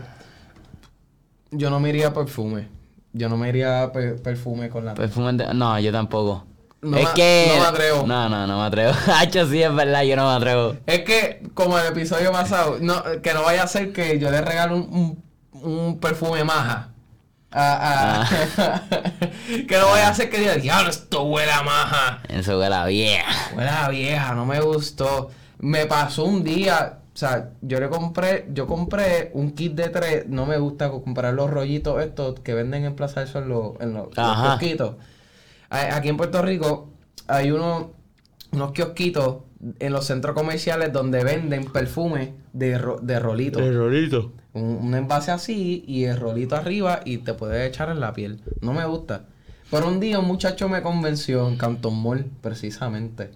yo 1.51 1.69
no 1.69 1.79
me 1.79 1.89
iría 1.89 2.13
perfume. 2.13 2.67
Yo 3.13 3.27
no 3.29 3.37
me 3.37 3.49
iría 3.49 3.91
per- 3.91 4.21
perfume 4.21 4.69
con 4.69 4.85
la... 4.85 4.93
Perfume 4.93 5.33
de- 5.33 5.53
No, 5.53 5.77
yo 5.79 5.91
tampoco. 5.91 6.45
No 6.81 6.97
es 6.97 7.09
que... 7.09 7.51
no 7.55 7.61
me 7.61 7.67
atrevo. 7.67 8.07
No, 8.07 8.29
no, 8.29 8.47
no 8.47 8.59
me 8.59 8.65
atrevo. 8.65 8.93
Hacho, 9.19 9.47
sí, 9.47 9.61
es 9.61 9.73
verdad, 9.75 10.03
yo 10.03 10.15
no 10.15 10.29
me 10.29 10.35
atrevo. 10.35 10.75
Es 10.87 11.01
que, 11.01 11.43
como 11.53 11.77
el 11.77 11.87
episodio 11.87 12.31
pasado, 12.31 12.77
no, 12.81 13.03
que 13.21 13.33
no 13.33 13.43
vaya 13.43 13.63
a 13.63 13.67
ser 13.67 13.91
que 13.93 14.17
yo 14.17 14.31
le 14.31 14.41
regale 14.41 14.73
un, 14.75 15.23
un, 15.53 15.61
un 15.71 15.99
perfume 15.99 16.43
maja. 16.43 16.87
A- 17.53 18.23
a- 18.23 18.83
que 19.67 19.77
no 19.77 19.89
vaya 19.89 20.07
a 20.07 20.13
ser 20.13 20.29
que 20.29 20.39
diga, 20.39 20.55
diablo, 20.55 20.89
esto 20.89 21.23
huele 21.23 21.51
a 21.51 21.61
maja. 21.63 22.21
Eso 22.29 22.57
huele 22.57 22.73
a 22.75 22.85
vieja. 22.85 23.25
Huele 23.55 23.69
a 23.69 23.89
vieja, 23.89 24.33
no 24.33 24.45
me 24.45 24.61
gustó. 24.61 25.29
Me 25.59 25.85
pasó 25.85 26.23
un 26.23 26.43
día, 26.45 26.99
sea, 27.21 27.51
yo 27.61 27.79
le 27.79 27.89
compré, 27.89 28.47
yo 28.53 28.67
compré 28.67 29.31
un 29.33 29.51
kit 29.51 29.73
de 29.73 29.89
tres, 29.89 30.27
no 30.27 30.45
me 30.45 30.57
gusta 30.57 30.89
comprar 30.89 31.33
los 31.33 31.49
rollitos 31.49 32.01
estos 32.01 32.39
que 32.41 32.53
venden 32.53 32.83
en 32.85 32.95
Plaza 32.95 33.19
del 33.21 33.29
Sol, 33.29 33.47
los, 33.49 33.79
en 33.79 33.93
los, 33.93 34.09
kiosquitos. 34.59 34.95
Aquí 35.69 36.09
en 36.09 36.17
Puerto 36.17 36.41
Rico 36.41 36.89
hay 37.27 37.51
unos, 37.51 37.87
unos 38.51 38.71
kiosquitos 38.73 39.37
en 39.79 39.93
los 39.93 40.05
centros 40.05 40.35
comerciales 40.35 40.91
donde 40.91 41.23
venden 41.23 41.65
perfumes 41.71 42.29
de, 42.53 42.77
ro- 42.77 42.99
de 43.01 43.19
rolitos. 43.19 43.61
rolito. 43.75 44.33
Un, 44.53 44.63
un 44.81 44.95
envase 44.95 45.31
así 45.31 45.83
y 45.87 46.05
el 46.05 46.17
rolito 46.17 46.55
arriba 46.55 47.01
y 47.05 47.19
te 47.19 47.33
puedes 47.35 47.67
echar 47.69 47.89
en 47.89 47.99
la 47.99 48.11
piel. 48.13 48.41
No 48.61 48.73
me 48.73 48.85
gusta. 48.85 49.25
Pero 49.69 49.87
un 49.87 49.99
día 50.01 50.19
un 50.19 50.25
muchacho 50.25 50.67
me 50.67 50.81
convenció 50.81 51.47
en 51.47 51.55
Canton 51.57 51.95
Mall, 52.01 52.25
precisamente. 52.41 53.29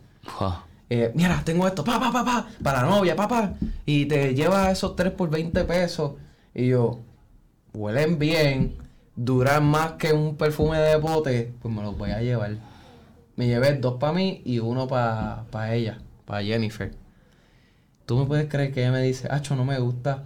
Eh, 0.89 1.11
mira, 1.15 1.41
tengo 1.43 1.67
esto, 1.67 1.83
pa, 1.83 1.99
pa, 1.99 2.11
pa, 2.11 2.23
pa, 2.23 2.47
para 2.63 2.83
la 2.83 2.89
novia, 2.89 3.15
papá. 3.15 3.53
Y 3.85 4.05
te 4.05 4.35
llevas 4.35 4.71
esos 4.71 4.95
3 4.95 5.11
por 5.13 5.29
20 5.29 5.63
pesos. 5.63 6.13
Y 6.53 6.67
yo, 6.69 6.99
huelen 7.73 8.19
bien, 8.19 8.77
duran 9.15 9.65
más 9.65 9.93
que 9.93 10.13
un 10.13 10.37
perfume 10.37 10.77
de 10.79 10.95
bote, 10.97 11.53
pues 11.61 11.73
me 11.73 11.81
los 11.81 11.97
voy 11.97 12.11
a 12.11 12.21
llevar. 12.21 12.55
Me 13.35 13.47
llevé 13.47 13.73
dos 13.73 13.95
para 13.99 14.13
mí 14.13 14.41
y 14.45 14.59
uno 14.59 14.87
para 14.87 15.73
ella, 15.73 15.97
para 16.25 16.43
Jennifer. 16.43 16.91
Tú 18.05 18.17
me 18.19 18.25
puedes 18.25 18.47
creer 18.47 18.71
que 18.71 18.81
ella 18.81 18.91
me 18.91 19.01
dice, 19.01 19.27
Acho, 19.31 19.55
no 19.55 19.65
me 19.65 19.79
gusta. 19.79 20.25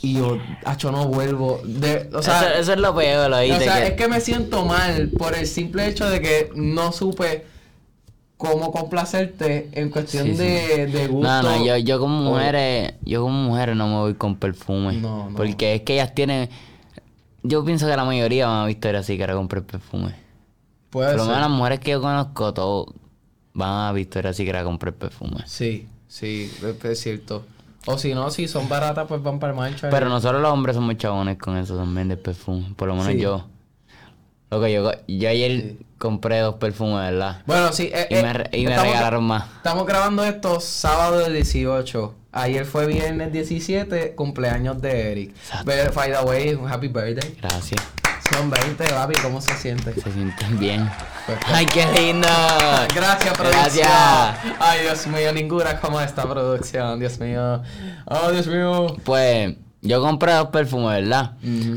Y 0.00 0.14
yo, 0.14 0.38
Acho, 0.64 0.90
no 0.90 1.06
vuelvo. 1.06 1.60
De, 1.64 2.10
o 2.12 2.22
sea, 2.22 2.40
eso, 2.50 2.60
eso 2.60 2.72
es 2.72 2.78
lo 2.80 2.94
peor, 2.94 3.30
lo 3.30 3.36
o 3.36 3.58
sea, 3.60 3.80
que- 3.82 3.86
es 3.88 3.92
que 3.92 4.08
me 4.08 4.20
siento 4.20 4.64
mal 4.64 5.10
por 5.16 5.36
el 5.36 5.46
simple 5.46 5.86
hecho 5.86 6.08
de 6.10 6.20
que 6.20 6.50
no 6.56 6.90
supe 6.90 7.46
cómo 8.42 8.72
complacerte 8.72 9.68
en 9.72 9.88
cuestión 9.90 10.26
Sí, 10.26 10.32
sí. 10.32 10.38
de, 10.42 10.86
de 10.88 11.06
gusto. 11.08 11.28
No, 11.28 11.42
no, 11.42 11.64
yo, 11.64 11.76
yo 11.76 11.98
como 12.00 12.18
o- 12.18 12.32
mujeres, 12.32 12.94
yo 13.04 13.22
como 13.22 13.34
mujeres 13.44 13.76
no 13.76 13.86
me 13.86 13.94
voy 13.94 14.14
con 14.14 14.36
perfume. 14.36 14.94
No, 14.94 15.30
no. 15.30 15.36
Porque 15.36 15.76
es 15.76 15.82
que 15.82 15.94
ellas 15.94 16.14
tienen, 16.14 16.48
yo 17.42 17.64
pienso 17.64 17.86
que 17.86 17.96
la 17.96 18.04
mayoría 18.04 18.46
van 18.48 18.64
a 18.64 18.66
Victoria 18.66 19.00
así 19.00 19.16
que 19.16 19.26
comprar 19.26 19.62
perfume. 19.62 20.14
Puede 20.90 21.08
Por 21.10 21.16
lo 21.18 21.24
ser. 21.24 21.32
menos 21.34 21.48
las 21.48 21.56
mujeres 21.56 21.80
que 21.80 21.92
yo 21.92 22.00
conozco, 22.02 22.52
todos 22.52 22.86
van 23.54 23.88
a 23.88 23.92
Victoria 23.92 24.30
así 24.30 24.44
que 24.44 24.62
comprar 24.64 24.94
perfume. 24.94 25.42
Sí, 25.46 25.86
sí, 26.08 26.50
es, 26.62 26.84
es 26.84 27.00
cierto. 27.00 27.44
O 27.86 27.98
si 27.98 28.14
no, 28.14 28.30
si 28.30 28.46
son 28.48 28.68
baratas, 28.68 29.06
pues 29.08 29.22
van 29.22 29.38
para 29.38 29.52
el 29.52 29.58
mancha. 29.58 29.88
Pero 29.90 30.08
nosotros 30.08 30.40
los 30.42 30.52
hombres 30.52 30.76
somos 30.76 30.96
chabones 30.96 31.38
con 31.38 31.56
eso 31.56 31.76
también 31.76 32.08
de 32.08 32.16
perfume. 32.16 32.74
Por 32.76 32.88
lo 32.88 32.94
menos 32.94 33.12
Sí. 33.12 33.18
yo. 33.20 33.46
Loco, 34.52 34.66
yo, 34.68 34.92
yo 35.08 35.28
ayer 35.30 35.50
Sí. 35.50 35.78
compré 35.98 36.40
dos 36.40 36.56
perfumes, 36.56 37.10
¿verdad? 37.10 37.40
Bueno, 37.46 37.72
sí. 37.72 37.90
eh, 37.92 38.06
Y 38.10 38.14
eh, 38.16 38.22
me, 38.22 38.58
y 38.58 38.66
me 38.66 38.76
regalaron 38.78 39.24
más. 39.24 39.44
Estamos 39.56 39.86
grabando 39.86 40.22
esto 40.24 40.60
sábado 40.60 41.20
del 41.20 41.32
18. 41.32 42.14
Ayer 42.32 42.66
fue 42.66 42.86
viernes 42.86 43.32
17, 43.32 44.14
cumpleaños 44.14 44.80
de 44.82 45.12
Eric. 45.12 45.30
Exacto. 45.30 45.64
But, 45.64 45.94
by 45.94 46.12
the 46.12 46.18
way, 46.26 46.54
un 46.54 46.70
happy 46.70 46.88
birthday. 46.88 47.34
Gracias. 47.40 47.80
Son 48.30 48.50
20, 48.50 48.84
papi, 48.88 49.14
¿cómo 49.20 49.40
se 49.40 49.54
siente? 49.56 49.92
Se 49.94 50.12
sienten 50.12 50.58
bien. 50.58 50.88
¡Ay, 51.46 51.66
qué 51.66 51.86
lindo! 51.86 52.28
Gracias, 52.94 53.34
producción. 53.36 53.88
Gracias. 53.88 54.56
Ay, 54.60 54.82
Dios 54.82 55.06
mío, 55.06 55.32
ninguna 55.32 55.80
como 55.80 56.00
esta 56.00 56.22
producción, 56.22 56.98
Dios 57.00 57.18
mío. 57.18 57.62
Oh, 58.06 58.30
Dios 58.30 58.46
mío. 58.46 58.96
Pues 59.04 59.54
yo 59.82 60.00
compré 60.00 60.32
dos 60.32 60.48
perfumes, 60.48 61.02
¿verdad? 61.02 61.32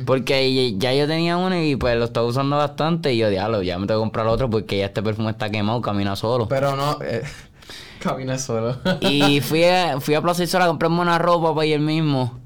Porque 0.06 0.76
ya 0.78 0.94
yo 0.94 1.08
tenía 1.08 1.38
uno 1.38 1.60
y 1.60 1.76
pues 1.76 1.98
lo 1.98 2.06
estaba 2.06 2.28
usando 2.28 2.56
bastante 2.56 3.12
y 3.12 3.18
yo, 3.18 3.32
diablo, 3.32 3.64
ya 3.64 3.80
me 3.80 3.88
tengo 3.88 4.00
que 4.00 4.04
comprar 4.04 4.28
otro 4.28 4.48
porque 4.48 4.78
ya 4.78 4.86
este 4.86 5.02
perfume 5.02 5.32
está 5.32 5.50
quemado, 5.50 5.82
camina 5.82 6.16
solo. 6.16 6.48
Pero 6.48 6.76
no, 6.76 7.00
eh, 7.02 7.24
camina 8.00 8.38
solo. 8.38 8.78
Y 9.02 9.42
fui 9.42 9.64
a, 9.64 10.00
fui 10.00 10.14
a 10.14 10.22
Plaza 10.22 10.44
y 10.44 10.48
Sola 10.48 10.66
a 10.66 10.68
comprarme 10.68 11.02
una 11.02 11.18
ropa 11.18 11.56
para 11.56 11.66
ir 11.66 11.80
mismo. 11.80 12.40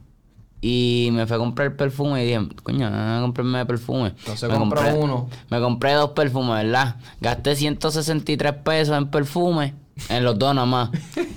Y 0.61 1.09
me 1.11 1.27
fui 1.27 1.35
a 1.35 1.39
comprar 1.39 1.67
el 1.69 1.75
perfume 1.75 2.23
y 2.23 2.27
dije, 2.27 2.47
coño, 2.63 2.89
no 2.89 3.17
a 3.17 3.21
comprarme 3.21 3.65
perfume. 3.65 4.13
Entonces 4.17 4.49
me 4.49 4.57
compró 4.57 4.81
compré, 4.81 4.97
uno. 4.97 5.29
Me 5.49 5.59
compré 5.59 5.93
dos 5.93 6.11
perfumes, 6.11 6.63
¿verdad? 6.63 6.95
Gasté 7.19 7.57
163 7.57 8.53
pesos 8.63 8.97
en 8.97 9.07
perfume, 9.07 9.73
en 10.07 10.23
los 10.23 10.39
dos 10.39 10.55
nada 10.55 10.65
más. 10.65 10.89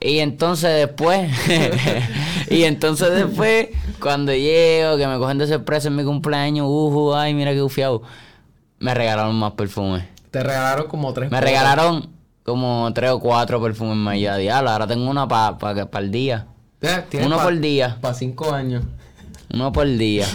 Y 0.00 0.18
entonces 0.18 0.70
después, 0.86 1.30
y 2.50 2.64
entonces 2.64 3.10
después, 3.12 3.68
cuando 4.00 4.32
llego, 4.32 4.96
que 4.96 5.06
me 5.08 5.18
cogen 5.18 5.38
de 5.38 5.46
sorpresa 5.48 5.88
en 5.88 5.96
mi 5.96 6.04
cumpleaños, 6.04 6.66
ujú, 6.68 7.14
ay, 7.14 7.34
mira 7.34 7.52
qué 7.52 7.62
ufiado, 7.62 8.02
me 8.78 8.94
regalaron 8.94 9.34
más 9.36 9.52
perfumes. 9.52 10.04
Te 10.30 10.42
regalaron 10.42 10.86
como 10.88 11.12
tres. 11.12 11.30
Me 11.30 11.40
regalaron 11.40 12.10
como 12.44 12.90
tres 12.94 13.10
o 13.10 13.18
cuatro 13.18 13.60
perfumes 13.60 13.96
más 13.96 14.18
ya, 14.18 14.36
diablo. 14.36 14.70
Ahora 14.70 14.86
tengo 14.86 15.10
una 15.10 15.26
para 15.26 15.58
pa, 15.58 15.86
pa 15.86 15.98
el 15.98 16.10
día. 16.10 16.46
Tienes 17.08 17.26
Uno 17.26 17.36
pa- 17.36 17.44
por 17.44 17.58
día. 17.58 17.98
Para 18.00 18.14
cinco 18.14 18.52
años. 18.52 18.84
Uno 19.52 19.72
por 19.72 19.86
día. 19.86 20.26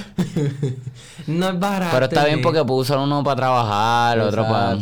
no 1.27 1.49
es 1.49 1.59
barato. 1.59 1.91
Pero 1.93 2.05
está 2.07 2.25
bien 2.25 2.41
porque 2.41 2.63
puedo 2.65 2.81
usar 2.81 2.97
uno 2.97 3.23
para 3.23 3.35
trabajar, 3.35 4.19
otro 4.19 4.43
para... 4.43 4.77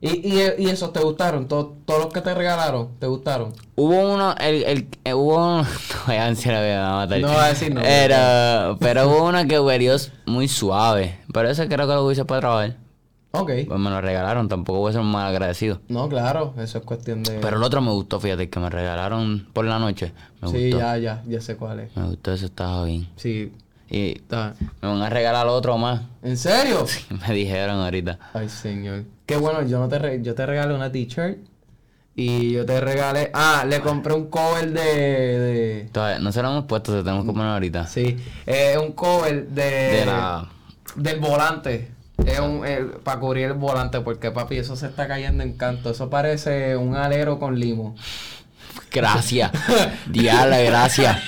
¿Y, 0.00 0.08
y, 0.28 0.42
y 0.58 0.66
esos 0.68 0.92
te 0.92 1.00
gustaron? 1.00 1.48
¿Todos, 1.48 1.68
todos 1.86 2.04
los 2.04 2.12
que 2.12 2.20
te 2.20 2.34
regalaron 2.34 2.90
te 2.98 3.06
gustaron? 3.06 3.52
Hubo 3.76 4.12
uno, 4.14 4.34
el, 4.38 4.62
el, 4.64 4.88
eh, 5.04 5.14
hubo 5.14 5.36
uno, 5.36 5.62
no 5.62 5.66
voy 6.06 6.16
a 6.16 6.26
decir, 6.28 6.52
me 6.52 6.76
va 6.76 6.92
a 6.92 6.96
matar. 7.06 7.20
No 7.20 7.28
va 7.28 7.44
a 7.46 7.48
decir 7.48 7.74
no. 7.74 7.80
Pero, 7.80 8.76
pero 8.78 9.08
hubo 9.08 9.28
uno 9.28 9.46
que 9.46 9.58
huelió 9.58 9.96
muy 10.26 10.48
suave. 10.48 11.18
Pero 11.32 11.48
ese 11.48 11.66
creo 11.66 11.86
que 11.86 11.94
lo 11.94 12.12
hice 12.12 12.24
para 12.24 12.40
trabajar. 12.40 12.76
Ok. 13.32 13.50
Pues 13.68 13.80
me 13.80 13.90
lo 13.90 14.00
regalaron, 14.00 14.48
tampoco 14.48 14.78
voy 14.80 14.90
a 14.90 14.94
ser 14.94 15.02
mal 15.02 15.26
agradecido. 15.28 15.80
No, 15.88 16.08
claro, 16.08 16.54
eso 16.58 16.78
es 16.78 16.84
cuestión 16.84 17.22
de... 17.22 17.38
Pero 17.38 17.56
el 17.58 17.62
otro 17.62 17.80
me 17.82 17.90
gustó, 17.90 18.18
fíjate, 18.18 18.48
que 18.48 18.60
me 18.60 18.70
regalaron 18.70 19.48
por 19.52 19.64
la 19.66 19.78
noche. 19.78 20.12
Me 20.40 20.48
sí, 20.48 20.70
gustó. 20.70 20.78
ya, 20.78 20.96
ya, 20.98 21.22
ya 21.26 21.40
sé 21.40 21.56
cuál 21.56 21.80
es. 21.80 21.96
Me 21.96 22.04
gustó, 22.04 22.32
eso 22.32 22.46
estaba 22.46 22.84
bien. 22.84 23.08
Sí, 23.16 23.52
Y 23.90 24.20
me 24.30 24.88
van 24.88 25.02
a 25.02 25.10
regalar 25.10 25.46
otro 25.48 25.76
más. 25.76 26.00
¿En 26.22 26.36
serio? 26.36 26.86
Me 27.28 27.34
dijeron 27.34 27.78
ahorita. 27.80 28.18
Ay, 28.32 28.48
señor. 28.48 29.04
Qué 29.26 29.36
bueno, 29.36 29.62
yo 29.62 29.78
no 29.80 29.88
te 29.88 29.98
re- 29.98 30.22
yo 30.22 30.34
te 30.34 30.46
regalé 30.46 30.74
una 30.74 30.90
t-shirt 30.92 31.38
y 32.14 32.52
yo 32.52 32.64
te 32.64 32.80
regalé, 32.80 33.30
ah, 33.34 33.64
le 33.68 33.80
compré 33.80 34.14
un 34.14 34.28
cover 34.30 34.70
de, 34.72 34.82
de 34.84 35.88
Todavía 35.92 36.18
no 36.20 36.32
se 36.32 36.40
lo 36.42 36.48
hemos 36.48 36.64
puesto, 36.64 36.92
se 36.96 37.02
tenemos 37.02 37.26
que 37.26 37.32
poner 37.32 37.48
ahorita. 37.48 37.86
sí, 37.86 38.16
eh, 38.46 38.76
un 38.80 38.92
cover 38.92 39.48
de, 39.48 39.62
De 39.70 40.06
la... 40.06 40.48
del 40.94 41.20
volante. 41.20 41.90
Es 42.24 42.40
un 42.40 42.64
para 43.04 43.20
cubrir 43.20 43.44
el 43.46 43.52
volante 43.52 44.00
porque 44.00 44.30
papi, 44.30 44.56
eso 44.56 44.74
se 44.76 44.86
está 44.86 45.06
cayendo 45.06 45.42
en 45.42 45.52
canto. 45.58 45.90
Eso 45.90 46.08
parece 46.08 46.74
un 46.76 46.96
alero 46.96 47.38
con 47.38 47.58
limo. 47.60 47.94
Gracias. 48.90 49.50
Diablo, 50.06 50.56
gracias. 50.64 51.18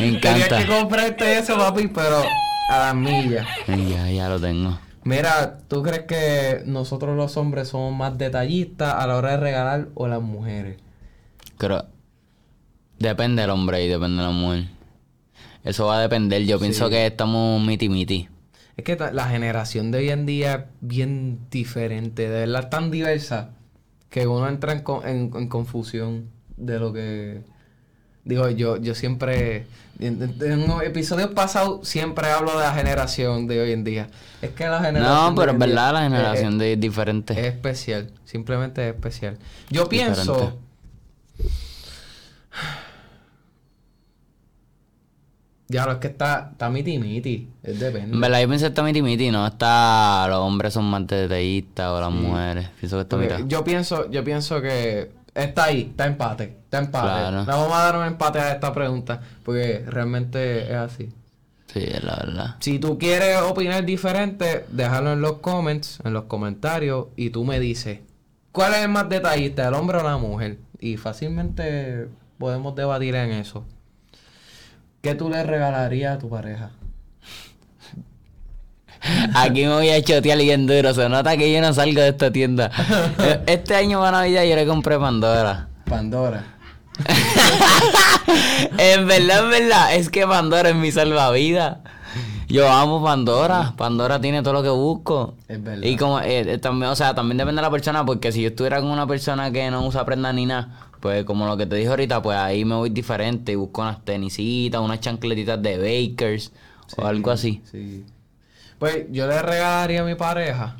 Me 0.00 0.12
Tenías 0.12 0.46
encanta. 0.46 0.58
que 0.58 0.66
comprarte 0.66 1.38
eso, 1.38 1.58
papi, 1.58 1.88
pero 1.88 2.22
a 2.70 2.78
las 2.78 2.94
millas. 2.94 3.46
Ya, 3.68 4.10
ya 4.10 4.28
lo 4.30 4.40
tengo. 4.40 4.78
Mira, 5.04 5.58
¿tú 5.68 5.82
crees 5.82 6.02
que 6.02 6.62
nosotros 6.66 7.16
los 7.16 7.36
hombres 7.36 7.68
somos 7.68 7.94
más 7.96 8.16
detallistas 8.18 8.94
a 8.94 9.06
la 9.06 9.16
hora 9.16 9.32
de 9.32 9.36
regalar 9.38 9.88
o 9.94 10.06
las 10.06 10.22
mujeres? 10.22 10.78
Pero 11.58 11.86
depende 12.98 13.42
del 13.42 13.50
hombre 13.50 13.84
y 13.84 13.88
depende 13.88 14.18
de 14.22 14.28
la 14.28 14.30
mujer. 14.34 14.64
Eso 15.64 15.86
va 15.86 15.98
a 15.98 16.02
depender. 16.02 16.42
Yo 16.44 16.58
pienso 16.58 16.88
que 16.90 17.06
estamos 17.06 17.60
miti 17.64 17.88
miti. 17.88 18.28
Es 18.76 18.84
que 18.84 18.96
la 18.96 19.28
generación 19.28 19.90
de 19.90 19.98
hoy 19.98 20.10
en 20.10 20.24
día 20.26 20.54
es 20.54 20.60
bien 20.80 21.40
diferente, 21.50 22.28
de 22.28 22.46
verdad 22.46 22.68
tan 22.70 22.90
diversa, 22.90 23.50
que 24.08 24.26
uno 24.26 24.48
entra 24.48 24.72
en, 24.72 24.80
co- 24.80 25.04
en- 25.04 25.30
en 25.34 25.48
confusión 25.48 26.30
de 26.56 26.78
lo 26.78 26.92
que... 26.92 27.42
Digo, 28.24 28.48
yo, 28.50 28.76
yo 28.76 28.94
siempre, 28.94 29.66
en, 29.98 30.66
los 30.68 30.82
episodios 30.82 31.30
pasados, 31.30 31.88
siempre 31.88 32.28
hablo 32.30 32.52
de 32.52 32.64
la 32.64 32.72
generación 32.72 33.48
de 33.48 33.60
hoy 33.60 33.72
en 33.72 33.82
día. 33.82 34.08
Es 34.40 34.50
que 34.50 34.66
la 34.66 34.80
generación... 34.80 35.34
No, 35.34 35.34
pero 35.34 35.52
en 35.52 35.58
verdad, 35.58 35.92
la 35.92 36.02
generación 36.02 36.52
es, 36.54 36.58
de 36.60 36.72
es 36.74 36.80
diferente. 36.80 37.32
es 37.32 37.46
especial, 37.46 38.10
simplemente 38.24 38.88
es 38.88 38.94
especial. 38.94 39.38
Yo 39.70 39.88
pienso... 39.88 40.34
Diferente. 40.34 40.58
Ya, 45.72 45.86
lo 45.86 45.92
es 45.92 45.98
que 45.98 46.08
está, 46.08 46.50
está 46.52 46.68
miti 46.68 46.98
miti, 46.98 47.48
es 47.62 47.80
depende. 47.80 48.14
En 48.14 48.20
verdad, 48.20 48.42
yo 48.42 48.48
pienso 48.48 48.64
que 48.64 48.68
está 48.68 48.82
miti 48.82 49.00
miti, 49.00 49.30
no 49.30 49.46
está. 49.46 50.26
Los 50.28 50.40
hombres 50.40 50.74
son 50.74 50.84
más 50.84 51.06
detallistas 51.06 51.88
o 51.88 51.98
las 51.98 52.12
mujeres. 52.12 52.68
Pienso 52.78 52.96
que 52.98 53.02
está 53.02 53.40
yo 53.48 53.64
pienso, 53.64 54.10
yo 54.10 54.22
pienso 54.22 54.60
que 54.60 55.10
está 55.34 55.64
ahí, 55.64 55.88
está 55.90 56.06
empate, 56.06 56.44
está 56.64 56.78
empate. 56.78 57.06
Claro. 57.06 57.40
Le 57.40 57.46
vamos 57.46 57.72
a 57.72 57.82
dar 57.82 57.96
un 57.96 58.04
empate 58.04 58.38
a 58.38 58.52
esta 58.52 58.72
pregunta, 58.72 59.20
porque 59.44 59.84
realmente 59.86 60.64
es 60.70 60.76
así. 60.76 61.12
Sí, 61.66 61.80
es 61.84 62.04
la 62.04 62.16
verdad. 62.16 62.56
Si 62.60 62.78
tú 62.78 62.98
quieres 62.98 63.40
opinar 63.40 63.84
diferente, 63.84 64.66
déjalo 64.70 65.12
en 65.12 65.22
los 65.22 65.38
comments, 65.38 66.00
en 66.04 66.12
los 66.12 66.24
comentarios, 66.24 67.06
y 67.16 67.30
tú 67.30 67.44
me 67.44 67.58
dices, 67.60 68.00
¿cuál 68.52 68.74
es 68.74 68.80
el 68.80 68.88
más 68.90 69.08
detallista, 69.08 69.68
el 69.68 69.74
hombre 69.74 69.98
o 69.98 70.02
la 70.02 70.18
mujer? 70.18 70.58
Y 70.80 70.98
fácilmente 70.98 72.08
podemos 72.38 72.74
debatir 72.74 73.14
en 73.14 73.32
eso. 73.32 73.64
¿Qué 75.00 75.14
tú 75.14 75.30
le 75.30 75.42
regalarías 75.42 76.16
a 76.16 76.18
tu 76.18 76.28
pareja? 76.28 76.72
Aquí 79.34 79.62
me 79.62 79.74
voy 79.74 79.90
a 79.90 80.02
chotear 80.02 80.38
bien 80.38 80.66
duro. 80.66 80.94
Se 80.94 81.08
nota 81.08 81.36
que 81.36 81.52
yo 81.52 81.60
no 81.60 81.72
salgo 81.72 82.00
de 82.00 82.08
esta 82.08 82.30
tienda. 82.30 82.70
Eh, 83.18 83.40
Este 83.46 83.74
año 83.74 84.00
para 84.00 84.18
Navidad 84.18 84.44
yo 84.44 84.56
le 84.56 84.66
compré 84.66 84.98
Pandora. 84.98 85.68
Pandora. 85.84 86.44
en 88.78 89.06
verdad, 89.06 89.44
en 89.44 89.50
verdad, 89.50 89.94
es 89.94 90.08
que 90.10 90.26
Pandora 90.26 90.70
es 90.70 90.76
mi 90.76 90.90
salvavidas. 90.90 91.78
Yo 92.48 92.70
amo 92.70 93.02
Pandora. 93.02 93.74
Pandora 93.76 94.20
tiene 94.20 94.42
todo 94.42 94.54
lo 94.54 94.62
que 94.62 94.68
busco. 94.68 95.34
Es 95.48 95.62
verdad. 95.62 95.82
Y 95.82 95.96
como, 95.96 96.20
eh, 96.20 96.40
eh, 96.40 96.58
también, 96.58 96.90
o 96.90 96.96
sea, 96.96 97.14
también 97.14 97.38
depende 97.38 97.60
de 97.60 97.62
la 97.66 97.70
persona, 97.70 98.04
porque 98.04 98.30
si 98.30 98.42
yo 98.42 98.48
estuviera 98.48 98.80
con 98.80 98.90
una 98.90 99.06
persona 99.06 99.50
que 99.50 99.70
no 99.70 99.86
usa 99.86 100.04
prendas 100.04 100.34
ni 100.34 100.46
nada, 100.46 100.90
pues 101.00 101.24
como 101.24 101.46
lo 101.46 101.56
que 101.56 101.66
te 101.66 101.76
dije 101.76 101.88
ahorita, 101.88 102.20
pues 102.22 102.36
ahí 102.36 102.64
me 102.64 102.74
voy 102.74 102.90
diferente 102.90 103.52
y 103.52 103.54
busco 103.54 103.80
unas 103.82 104.04
tenisitas, 104.04 104.80
unas 104.80 105.00
chancletitas 105.00 105.62
de 105.62 105.78
Bakers 105.78 106.52
o 106.96 107.06
algo 107.06 107.30
así. 107.30 107.62
Sí. 107.70 108.04
Pues 108.82 109.06
yo 109.12 109.28
le 109.28 109.40
regalaría 109.40 110.00
a 110.00 110.04
mi 110.04 110.16
pareja. 110.16 110.76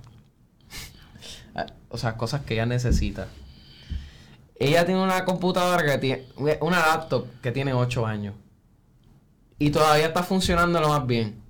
O 1.89 1.97
sea, 1.97 2.17
cosas 2.17 2.41
que 2.41 2.55
ella 2.55 2.67
necesita. 2.67 3.29
Ella 4.57 4.85
tiene 4.85 5.01
una 5.01 5.25
computadora 5.25 5.85
que 5.85 5.99
tiene. 5.99 6.27
Una 6.61 6.81
laptop 6.81 7.29
que 7.41 7.53
tiene 7.53 7.73
8 7.73 8.05
años. 8.05 8.35
Y 9.57 9.71
todavía 9.71 10.07
está 10.07 10.25
funcionando 10.25 10.81
lo 10.81 10.89
más 10.89 11.07
bien. 11.07 11.41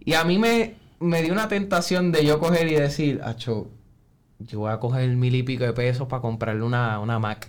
Y 0.00 0.12
a 0.12 0.24
mí 0.24 0.36
me, 0.36 0.74
me 1.00 1.22
dio 1.22 1.32
una 1.32 1.48
tentación 1.48 2.12
de 2.12 2.26
yo 2.26 2.38
coger 2.38 2.68
y 2.68 2.74
decir, 2.74 3.22
Acho, 3.24 3.70
yo 4.38 4.58
voy 4.58 4.72
a 4.72 4.78
coger 4.78 5.08
mil 5.16 5.34
y 5.34 5.42
pico 5.42 5.64
de 5.64 5.72
pesos 5.72 6.06
para 6.06 6.20
comprarle 6.20 6.64
una, 6.64 7.00
una 7.00 7.18
Mac. 7.18 7.48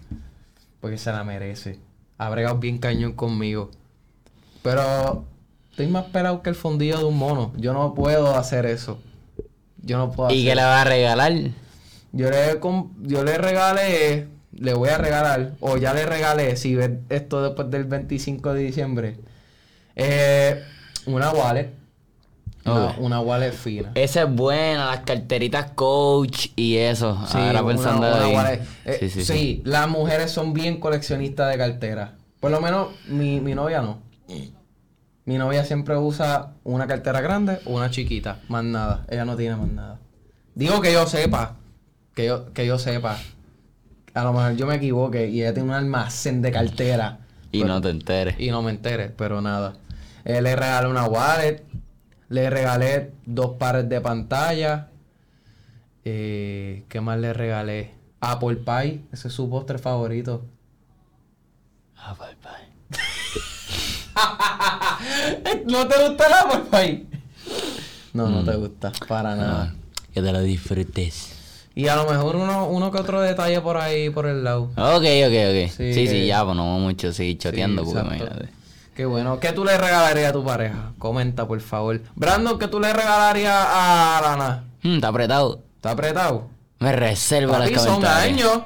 porque 0.80 0.98
se 0.98 1.12
la 1.12 1.26
merece. 1.26 1.78
Ha 2.20 2.54
bien 2.54 2.78
cañón 2.78 3.12
conmigo. 3.12 3.70
Pero 4.64 5.26
estoy 5.78 5.88
más 5.92 6.06
pelado 6.06 6.42
que 6.42 6.50
el 6.50 6.56
fondillo 6.56 6.98
de 6.98 7.04
un 7.04 7.16
mono. 7.20 7.54
Yo 7.56 7.72
no 7.72 7.94
puedo 7.94 8.36
hacer 8.36 8.66
eso. 8.66 8.98
Yo 9.84 10.00
no 10.00 10.12
puedo 10.12 10.32
¿Y 10.32 10.40
hacer 10.40 10.50
qué 10.50 10.56
le 10.56 10.64
va 10.64 10.82
a 10.82 10.84
regalar? 10.86 11.34
Yo 12.14 12.30
le, 12.32 12.60
yo 13.04 13.24
le 13.24 13.38
regalé, 13.38 14.28
le 14.54 14.74
voy 14.74 14.90
a 14.90 14.98
regalar, 14.98 15.52
o 15.60 15.78
ya 15.78 15.94
le 15.94 16.04
regalé, 16.08 16.56
si 16.58 16.74
ve 16.76 17.00
esto 17.10 17.44
después 17.44 17.70
del 17.70 17.84
25 17.84 18.54
de 18.56 18.62
diciembre, 18.64 19.18
eh, 19.96 20.64
una 21.06 21.30
wallet. 21.30 21.72
Una, 22.66 22.96
una 22.98 23.20
wallet 23.22 23.52
fina. 23.54 23.92
Esa 23.94 24.24
es 24.24 24.30
buena, 24.34 24.88
las 24.88 25.02
carteritas 25.02 25.72
coach 25.76 26.48
y 26.56 26.78
eso. 26.78 27.24
Sí, 27.28 27.38
Ahora 27.38 27.62
una- 27.62 27.72
pensando 27.74 28.08
una 28.08 28.24
bien. 28.26 28.36
wallet. 28.36 28.62
Eh, 28.86 28.98
sí, 29.00 29.10
sí, 29.12 29.24
sí, 29.26 29.34
sí. 29.34 29.62
las 29.64 29.88
mujeres 29.88 30.32
son 30.32 30.54
bien 30.54 30.80
coleccionistas 30.80 31.52
de 31.52 31.58
cartera. 31.60 32.16
Por 32.40 32.50
lo 32.50 32.60
menos 32.62 32.88
mi, 33.08 33.40
mi 33.40 33.54
novia 33.54 33.82
no. 33.82 34.00
Mi 35.28 35.38
novia 35.38 35.64
siempre 35.66 35.96
usa 35.98 36.54
una 36.64 36.88
cartera 36.88 37.20
grande 37.22 37.60
o 37.66 37.76
una 37.76 37.92
chiquita, 37.92 38.40
más 38.48 38.64
nada. 38.64 39.06
Ella 39.10 39.26
no 39.26 39.36
tiene 39.36 39.58
más 39.58 39.68
nada. 39.68 40.00
Digo 40.56 40.80
que 40.82 40.94
yo 40.94 41.06
sepa, 41.06 41.58
que 42.16 42.26
yo, 42.28 42.54
que 42.54 42.66
yo 42.66 42.80
sepa. 42.80 43.18
A 44.14 44.24
lo 44.24 44.32
mejor 44.34 44.56
yo 44.56 44.66
me 44.66 44.76
equivoque 44.76 45.28
y 45.30 45.42
ella 45.42 45.54
tiene 45.54 45.68
un 45.70 45.76
almacén 45.76 46.42
de 46.42 46.52
cartera. 46.52 47.20
Y 47.52 47.60
Pero- 47.62 47.74
no 47.74 47.82
te 47.82 47.90
enteres. 47.90 48.40
y 48.40 48.50
no 48.52 48.62
me 48.62 48.72
entere, 48.72 49.10
pero 49.10 49.42
nada. 49.42 49.74
Eh, 50.24 50.42
le 50.42 50.56
regalé 50.56 50.88
una 50.88 51.06
wallet, 51.06 51.64
le 52.30 52.50
regalé 52.50 53.12
dos 53.26 53.58
pares 53.58 53.88
de 53.90 54.00
pantalla. 54.02 54.88
Eh, 56.06 56.86
¿Qué 56.88 57.02
más 57.02 57.20
le 57.20 57.34
regalé? 57.34 57.92
Apple 58.22 58.56
Pie, 58.66 59.02
ese 59.12 59.28
es 59.28 59.34
su 59.34 59.50
postre 59.50 59.78
favorito. 59.78 60.46
Bye, 62.18 62.36
bye. 62.42 62.67
¿No 65.66 65.88
te 65.88 66.08
gusta 66.08 66.28
el 66.28 66.34
Apple 66.34 66.62
Pie? 66.72 67.06
No, 68.14 68.30
no 68.30 68.44
te 68.44 68.56
gusta, 68.56 68.92
para 69.08 69.36
nada. 69.36 69.72
Ah, 69.72 69.76
que 70.14 70.22
te 70.22 70.32
lo 70.32 70.42
disfrutes. 70.42 71.34
Y 71.76 71.88
a 71.88 71.96
lo 71.96 72.10
mejor 72.10 72.36
uno, 72.38 72.68
uno 72.68 72.92
que 72.92 72.98
otro 72.98 73.22
detalle 73.22 73.62
por 73.62 73.78
ahí, 73.78 74.10
por 74.10 74.26
el 74.26 74.44
lado. 74.44 74.64
Ok, 74.76 74.76
ok, 74.76 75.04
ok. 75.04 75.72
Sí, 75.78 75.94
Sí, 75.94 76.08
sí, 76.08 76.26
ya, 76.26 76.44
pues 76.44 76.56
no 76.56 76.64
vamos 76.66 76.82
mucho 76.82 77.14
seguir 77.14 77.38
choteando, 77.38 77.84
Sí, 77.86 77.92
porque 77.94 78.08
imagínate. 78.08 78.50
Qué 78.96 79.06
bueno. 79.06 79.40
¿Qué 79.40 79.52
tú 79.52 79.64
le 79.64 79.78
regalarías 79.78 80.32
a 80.32 80.34
tu 80.34 80.44
pareja? 80.44 80.94
Comenta, 80.98 81.48
por 81.48 81.62
favor. 81.62 82.02
Brandon, 82.16 82.58
¿qué 82.58 82.68
tú 82.68 82.80
le 82.80 82.92
regalarías 82.92 83.54
a 83.56 84.20
Lana? 84.24 84.64
Hmm, 84.82 84.96
está 84.96 85.10
apretado. 85.10 85.62
¿Está 85.76 85.92
apretado? 85.92 86.48
Me 86.80 86.92
reserva 86.92 87.60
Papi, 87.60 87.76
los 87.76 87.84
son 87.84 88.04
años. 88.04 88.62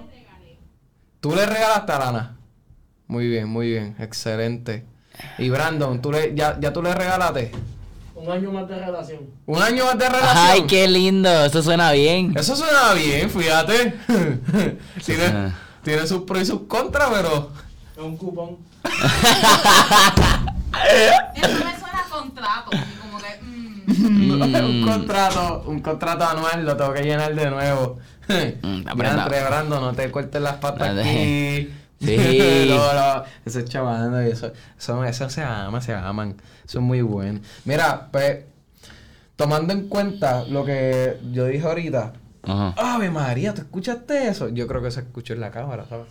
¿Tú 1.19 1.35
le 1.35 1.45
regalaste 1.45 1.91
a 1.91 1.99
Lana? 1.99 2.37
Muy 3.07 3.27
bien, 3.27 3.49
muy 3.49 3.67
bien. 3.71 3.95
Excelente. 3.99 4.85
Y 5.37 5.49
Brandon, 5.49 6.01
¿tú 6.01 6.11
le, 6.11 6.33
ya, 6.35 6.57
¿ya 6.59 6.71
tú 6.73 6.81
le 6.81 6.93
regalaste? 6.93 7.51
Un 8.15 8.31
año 8.31 8.51
más 8.51 8.67
de 8.67 8.77
relación. 8.77 9.19
¿Un 9.47 9.61
año 9.61 9.85
más 9.85 9.97
de 9.97 10.07
relación? 10.09 10.37
Ay, 10.37 10.61
qué 10.67 10.87
lindo. 10.87 11.45
Eso 11.45 11.63
suena 11.63 11.91
bien. 11.91 12.33
Eso 12.37 12.55
suena 12.55 12.93
bien, 12.93 13.29
fíjate. 13.29 13.95
tiene, 15.05 15.25
suena- 15.27 15.55
tiene 15.83 16.07
sus 16.07 16.21
pros 16.21 16.41
y 16.43 16.45
sus 16.45 16.61
contras, 16.67 17.09
pero... 17.11 17.49
Es 17.97 18.03
un 18.03 18.15
cupón. 18.17 18.57
Eso 21.35 21.49
me 21.65 21.79
suena 21.79 21.99
a 22.05 22.09
contrato. 22.09 22.71
Como 23.01 23.17
que. 23.17 23.39
mm, 23.43 24.31
un 24.65 24.83
contrato, 24.87 25.63
un 25.67 25.79
contrato 25.81 26.23
anual 26.25 26.65
lo 26.65 26.77
tengo 26.77 26.93
que 26.93 27.01
llenar 27.03 27.33
de 27.35 27.49
nuevo. 27.49 27.97
Mm, 28.27 28.33
está 28.79 28.95
Mira, 28.95 29.11
apretado. 29.13 29.29
Brando, 29.47 29.81
no 29.81 29.93
te 29.93 30.11
cortes 30.11 30.41
las 30.41 30.55
patas 30.55 30.97
aquí. 30.97 31.69
Sí. 32.01 32.65
no, 32.67 32.93
no, 32.93 33.23
eso 33.45 33.59
es 33.59 33.65
chavando 33.65 34.21
y 34.23 34.31
eso, 34.31 34.51
eso, 34.77 35.03
eso 35.03 35.29
se 35.29 35.43
ama, 35.43 35.81
se 35.81 35.93
aman. 35.93 36.35
Es 36.65 36.75
muy 36.75 37.01
bueno. 37.01 37.41
Mira, 37.65 38.09
pues, 38.11 38.45
tomando 39.35 39.73
en 39.73 39.87
cuenta 39.87 40.43
lo 40.45 40.65
que 40.65 41.19
yo 41.31 41.45
dije 41.45 41.65
ahorita, 41.65 42.13
Ajá. 42.43 42.73
Ave 42.77 43.11
María, 43.11 43.53
¿tú 43.53 43.61
escuchaste 43.61 44.27
eso? 44.27 44.49
Yo 44.49 44.67
creo 44.67 44.81
que 44.81 44.89
se 44.89 45.01
escuchó 45.01 45.33
en 45.33 45.41
la 45.41 45.51
cámara, 45.51 45.85
¿sabes? 45.87 46.07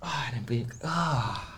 Ah, 0.00 0.32
en 0.32 0.56
el 0.56 0.66
ah. 0.82 1.48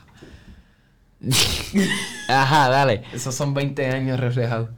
Ajá, 2.28 2.68
dale. 2.68 3.02
Esos 3.14 3.34
son 3.34 3.54
20 3.54 3.86
años 3.86 4.20
reflejados. 4.20 4.68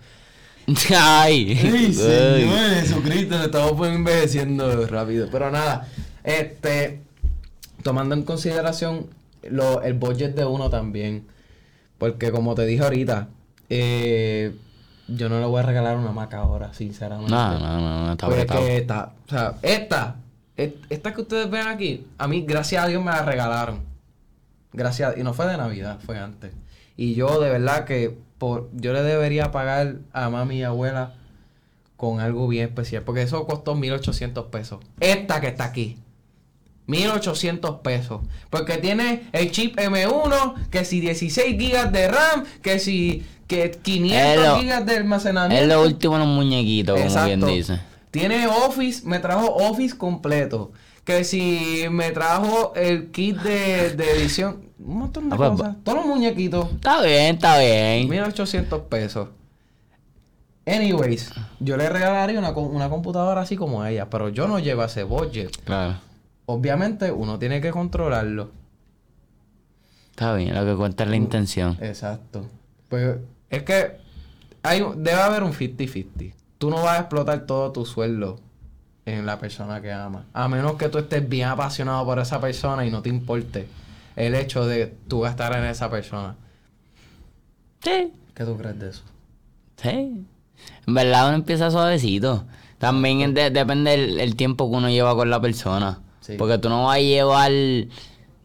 Ay. 0.68 0.78
Ay, 0.94 1.58
Ay. 1.74 1.92
Señor 1.92 2.70
Jesucristo, 2.74 3.42
estamos 3.42 3.72
pues 3.72 3.92
envejeciendo 3.92 4.86
rápido. 4.86 5.28
Pero 5.30 5.50
nada, 5.50 5.88
este, 6.22 7.02
tomando 7.86 8.16
en 8.16 8.24
consideración 8.24 9.06
lo, 9.48 9.80
el 9.82 9.94
budget 9.94 10.34
de 10.34 10.44
uno 10.44 10.70
también. 10.70 11.24
Porque 11.98 12.32
como 12.32 12.56
te 12.56 12.66
dije 12.66 12.82
ahorita, 12.82 13.28
eh, 13.70 14.56
yo 15.06 15.28
no 15.28 15.38
le 15.38 15.46
voy 15.46 15.60
a 15.60 15.62
regalar 15.62 15.96
una 15.96 16.10
maca 16.10 16.38
ahora, 16.38 16.74
sinceramente. 16.74 17.30
No, 17.30 17.58
no, 17.60 17.80
no, 17.80 18.06
no, 18.06 18.12
está 18.12 18.26
Porque 18.26 18.76
esta, 18.76 19.12
o 19.24 19.30
sea, 19.30 19.54
esta, 19.62 20.16
esta 20.56 21.14
que 21.14 21.20
ustedes 21.20 21.48
ven 21.48 21.68
aquí, 21.68 22.04
a 22.18 22.26
mí, 22.26 22.42
gracias 22.42 22.82
a 22.82 22.88
Dios, 22.88 23.04
me 23.04 23.12
la 23.12 23.22
regalaron. 23.22 23.82
Gracias, 24.72 25.16
y 25.16 25.22
no 25.22 25.32
fue 25.32 25.46
de 25.46 25.56
Navidad, 25.56 26.00
fue 26.04 26.18
antes. 26.18 26.52
Y 26.96 27.14
yo, 27.14 27.40
de 27.40 27.50
verdad, 27.50 27.84
que 27.84 28.18
por, 28.36 28.68
yo 28.72 28.92
le 28.92 29.02
debería 29.02 29.52
pagar 29.52 29.98
a 30.12 30.28
mami 30.28 30.56
y 30.56 30.62
abuela 30.64 31.14
con 31.96 32.18
algo 32.18 32.48
bien 32.48 32.66
especial, 32.66 33.04
porque 33.04 33.22
eso 33.22 33.46
costó 33.46 33.76
1800 33.76 34.46
pesos. 34.46 34.80
Esta 34.98 35.40
que 35.40 35.46
está 35.46 35.66
aquí. 35.66 35.98
1800 36.86 37.80
pesos. 37.80 38.20
Porque 38.50 38.78
tiene 38.78 39.24
el 39.32 39.50
chip 39.50 39.76
M1, 39.78 40.68
que 40.70 40.84
si 40.84 41.00
16 41.00 41.56
gigas 41.58 41.92
de 41.92 42.08
RAM, 42.08 42.44
que 42.62 42.78
si 42.78 43.24
que 43.48 43.70
500 43.70 44.20
Es 44.44 44.48
lo- 44.50 44.58
gigas 44.58 44.86
de 44.86 44.96
almacenamiento. 44.96 45.62
Es 45.62 45.68
lo 45.68 45.82
último 45.82 46.16
en 46.16 46.22
un 46.22 46.34
muñequito, 46.34 46.94
como 46.94 47.04
bien 47.04 47.16
Exacto. 47.18 47.46
dice. 47.46 47.80
Tiene 48.10 48.46
Office, 48.46 49.06
me 49.06 49.18
trajo 49.18 49.46
Office 49.54 49.96
completo. 49.96 50.72
Que 51.04 51.22
si 51.22 51.84
me 51.90 52.10
trajo 52.10 52.72
el 52.74 53.12
kit 53.12 53.36
de, 53.36 53.90
de 53.90 54.10
edición, 54.16 54.62
un 54.80 54.98
montón 54.98 55.28
de 55.28 55.34
Ah, 55.34 55.38
pues, 55.38 55.50
cosas. 55.50 55.76
Todos 55.84 55.98
los 55.98 56.06
muñequitos, 56.06 56.72
Está 56.72 57.00
bien, 57.02 57.36
está 57.36 57.58
bien. 57.60 58.08
1800 58.08 58.80
pesos. 58.88 59.28
Anyways, 60.66 61.30
yo 61.60 61.76
le 61.76 61.88
regalaría 61.88 62.38
una, 62.40 62.50
una 62.50 62.88
computadora 62.88 63.42
así 63.42 63.56
como 63.56 63.84
ella, 63.86 64.10
pero 64.10 64.30
yo 64.30 64.48
no 64.48 64.58
llevo 64.58 64.82
ese 64.82 65.04
budget. 65.04 65.56
Claro. 65.64 65.96
Obviamente 66.46 67.10
uno 67.10 67.38
tiene 67.38 67.60
que 67.60 67.70
controlarlo. 67.70 68.50
Está 70.10 70.34
bien, 70.34 70.54
lo 70.54 70.64
que 70.64 70.74
cuenta 70.76 71.04
es 71.04 71.10
la 71.10 71.16
intención. 71.16 71.76
Exacto. 71.80 72.46
Pues 72.88 73.16
es 73.50 73.62
que 73.64 73.98
hay, 74.62 74.80
debe 74.96 75.20
haber 75.20 75.42
un 75.42 75.52
50-50. 75.52 76.32
Tú 76.58 76.70
no 76.70 76.76
vas 76.82 76.96
a 76.98 77.00
explotar 77.00 77.40
todo 77.46 77.70
tu 77.72 77.84
sueldo 77.84 78.40
en 79.04 79.26
la 79.26 79.38
persona 79.38 79.82
que 79.82 79.92
amas. 79.92 80.24
A 80.32 80.48
menos 80.48 80.74
que 80.76 80.88
tú 80.88 80.98
estés 80.98 81.28
bien 81.28 81.48
apasionado 81.48 82.04
por 82.04 82.18
esa 82.18 82.40
persona 82.40 82.86
y 82.86 82.90
no 82.90 83.02
te 83.02 83.08
importe 83.10 83.68
el 84.16 84.34
hecho 84.34 84.66
de 84.66 84.86
tú 85.08 85.20
gastar 85.20 85.54
en 85.56 85.64
esa 85.64 85.90
persona. 85.90 86.36
Sí. 87.82 88.12
¿Qué 88.34 88.44
tú 88.44 88.56
crees 88.56 88.78
de 88.78 88.88
eso? 88.90 89.02
Sí. 89.76 90.24
En 90.86 90.94
verdad 90.94 91.26
uno 91.28 91.36
empieza 91.36 91.70
suavecito. 91.70 92.44
También 92.78 93.34
de- 93.34 93.50
depende 93.50 93.94
el, 93.94 94.20
el 94.20 94.34
tiempo 94.36 94.70
que 94.70 94.76
uno 94.76 94.88
lleva 94.88 95.14
con 95.14 95.28
la 95.28 95.40
persona. 95.40 96.00
Sí. 96.26 96.34
Porque 96.36 96.58
tú 96.58 96.68
no 96.68 96.84
vas 96.86 96.96
a 96.96 97.00
llevar, 97.00 97.52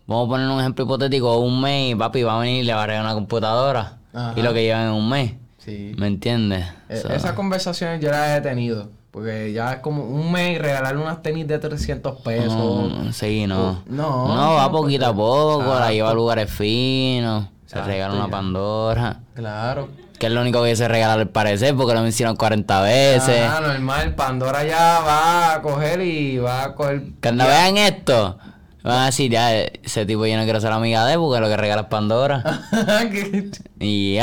vamos 0.08 0.28
a 0.28 0.30
poner 0.30 0.48
un 0.50 0.60
ejemplo 0.60 0.86
hipotético, 0.86 1.38
un 1.40 1.62
mes 1.62 1.92
y 1.92 1.96
papi 1.96 2.24
va 2.24 2.38
a 2.38 2.40
venir 2.40 2.64
y 2.64 2.66
le 2.66 2.74
va 2.74 2.84
a 2.84 2.88
regalar 2.88 3.06
una 3.08 3.16
computadora. 3.16 3.98
Ajá. 4.14 4.34
Y 4.36 4.42
lo 4.42 4.54
que 4.54 4.64
llevan 4.64 4.88
en 4.88 4.94
un 4.94 5.10
mes. 5.10 5.34
Sí. 5.58 5.94
¿Me 5.98 6.08
entiendes? 6.08 6.66
E- 6.90 6.98
So, 6.98 7.10
Esas 7.10 7.34
conversaciones 7.34 8.02
yo 8.02 8.12
las 8.12 8.38
he 8.38 8.42
tenido. 8.42 8.90
Porque 9.12 9.52
ya 9.52 9.74
es 9.74 9.80
como 9.80 10.04
un 10.06 10.32
mes 10.32 10.58
regalarle 10.62 11.02
unas 11.02 11.22
tenis 11.22 11.46
de 11.46 11.60
300 11.60 12.22
pesos. 12.22 12.54
no, 12.56 13.12
sí, 13.12 13.46
no. 13.46 13.84
No, 13.86 14.28
No, 14.28 14.54
va 14.54 14.64
no, 14.68 14.72
poquito 14.72 15.06
a 15.08 15.14
poco, 15.14 15.64
la 15.64 15.72
Exacto. 15.74 15.94
lleva 15.94 16.10
a 16.12 16.14
lugares 16.14 16.50
finos, 16.50 17.46
se 17.66 17.82
regala 17.82 18.14
una. 18.14 18.30
Pandora. 18.30 19.20
Claro. 19.34 19.90
Que 20.22 20.28
es 20.28 20.34
lo 20.34 20.42
único 20.42 20.64
que 20.64 20.76
se 20.76 20.88
regala 20.88 21.14
al 21.14 21.30
parecer 21.30 21.76
porque 21.76 21.96
lo 21.96 22.04
mencionan 22.04 22.36
40 22.36 22.82
veces. 22.84 23.42
Ah, 23.42 23.60
normal. 23.60 24.14
Pandora 24.14 24.64
ya 24.64 25.00
va 25.00 25.56
a 25.56 25.62
coger 25.64 26.00
y 26.02 26.38
va 26.38 26.66
a 26.66 26.76
coger. 26.76 27.02
Cuando 27.24 27.48
vean 27.48 27.76
esto, 27.78 28.38
van 28.84 29.00
a 29.00 29.06
decir, 29.08 29.32
ya, 29.32 29.52
ese 29.52 30.06
tipo 30.06 30.24
yo 30.28 30.38
no 30.38 30.44
quiero 30.44 30.62
ser 30.62 30.74
amiga 30.74 31.08
de 31.08 31.14
él 31.14 31.20
porque 31.20 31.40
lo 31.40 31.48
que 31.48 31.58
regala 31.58 31.82
es 31.82 31.88
Pandora. 31.88 32.44
Y. 33.80 34.20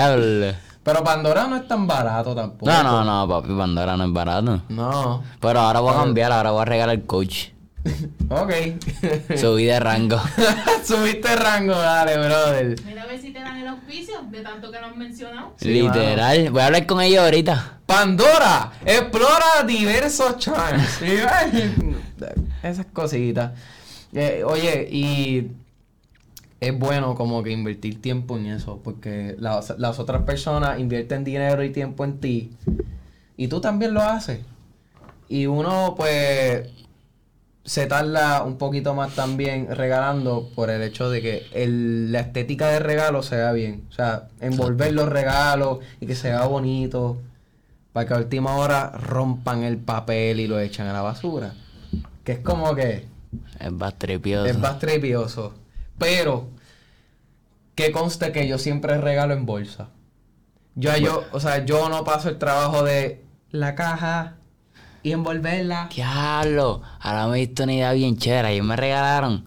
Pero 0.84 1.02
Pandora 1.02 1.48
no 1.48 1.56
es 1.56 1.66
tan 1.66 1.88
barato 1.88 2.32
tampoco. 2.32 2.70
No, 2.70 2.84
no, 2.84 3.02
no, 3.02 3.26
papi, 3.26 3.52
Pandora 3.52 3.96
no 3.96 4.04
es 4.04 4.12
barato. 4.12 4.62
No. 4.68 5.24
Pero 5.40 5.58
ahora 5.58 5.80
voy 5.80 5.94
a 5.94 5.96
cambiar, 5.96 6.30
ahora 6.30 6.52
voy 6.52 6.62
a 6.62 6.64
regalar 6.64 6.94
el 6.94 7.06
coach. 7.06 7.48
Ok. 8.28 8.52
Subí 9.36 9.64
de 9.64 9.80
rango. 9.80 10.20
Subiste 10.84 11.34
rango, 11.36 11.72
dale, 11.72 12.16
brother. 12.18 12.76
Mira 12.84 13.02
a 13.02 13.06
ver 13.06 13.20
si 13.20 13.32
te 13.32 13.40
dan 13.40 13.56
el 13.58 13.68
auspicio 13.68 14.22
de 14.30 14.40
tanto 14.40 14.70
que 14.70 14.80
lo 14.80 14.86
han 14.86 14.98
mencionado. 14.98 15.54
Sí, 15.56 15.68
Literal. 15.68 16.50
Voy 16.50 16.60
a 16.60 16.66
hablar 16.66 16.86
con 16.86 17.00
ellos 17.00 17.24
ahorita. 17.24 17.80
Pandora, 17.86 18.72
explora 18.84 19.64
diversos 19.66 20.36
charms. 20.38 21.00
Esas 22.62 22.86
cositas. 22.86 23.52
Eh, 24.12 24.42
oye, 24.44 24.88
y 24.90 25.50
es 26.60 26.78
bueno 26.78 27.14
como 27.14 27.42
que 27.42 27.50
invertir 27.50 28.00
tiempo 28.02 28.36
en 28.36 28.46
eso, 28.46 28.80
porque 28.82 29.36
las, 29.38 29.78
las 29.78 29.98
otras 29.98 30.22
personas 30.22 30.78
invierten 30.80 31.24
dinero 31.24 31.62
y 31.62 31.70
tiempo 31.70 32.04
en 32.04 32.18
ti, 32.18 32.50
y 33.36 33.48
tú 33.48 33.60
también 33.60 33.94
lo 33.94 34.02
haces. 34.02 34.40
Y 35.28 35.46
uno, 35.46 35.94
pues, 35.96 36.68
se 37.68 37.86
tarda 37.86 38.42
un 38.44 38.56
poquito 38.56 38.94
más 38.94 39.14
también 39.14 39.68
regalando 39.74 40.48
por 40.54 40.70
el 40.70 40.80
hecho 40.82 41.10
de 41.10 41.20
que 41.20 41.46
el- 41.52 42.10
la 42.12 42.20
estética 42.20 42.68
del 42.70 42.82
regalo 42.82 43.22
se 43.22 43.36
vea 43.36 43.52
bien. 43.52 43.84
O 43.90 43.92
sea, 43.92 44.28
envolver 44.40 44.92
los 44.94 45.08
regalos 45.08 45.80
y 46.00 46.06
que 46.06 46.14
se 46.14 46.28
vea 46.30 46.46
bonito. 46.46 47.18
Para 47.92 48.06
que 48.08 48.14
a 48.14 48.16
última 48.18 48.56
hora 48.56 48.90
rompan 48.90 49.64
el 49.64 49.76
papel 49.76 50.40
y 50.40 50.46
lo 50.46 50.58
echan 50.60 50.86
a 50.86 50.92
la 50.94 51.02
basura. 51.02 51.52
Que 52.24 52.32
es 52.32 52.38
como 52.38 52.74
que 52.74 53.06
Es 53.60 53.72
más 53.72 53.98
tripioso. 53.98 54.46
es 54.46 54.58
más 54.58 54.78
trepioso. 54.78 55.52
Pero, 55.98 56.48
que 57.74 57.92
conste 57.92 58.32
que 58.32 58.48
yo 58.48 58.56
siempre 58.56 58.96
regalo 58.98 59.34
en 59.34 59.44
bolsa. 59.46 59.88
Yo, 60.74 60.96
yo, 60.96 61.24
o 61.32 61.40
sea, 61.40 61.64
yo 61.66 61.88
no 61.90 62.02
paso 62.04 62.28
el 62.30 62.38
trabajo 62.38 62.82
de 62.82 63.22
la 63.50 63.74
caja 63.74 64.36
y 65.02 65.12
envolverla. 65.12 65.88
Diablo, 65.94 66.82
ahora 67.00 67.26
me 67.28 67.36
he 67.42 67.46
visto 67.46 67.62
una 67.64 67.72
idea 67.74 67.92
bien 67.92 68.16
chévere. 68.16 68.52
Ellos 68.54 68.66
me 68.66 68.76
regalaron 68.76 69.44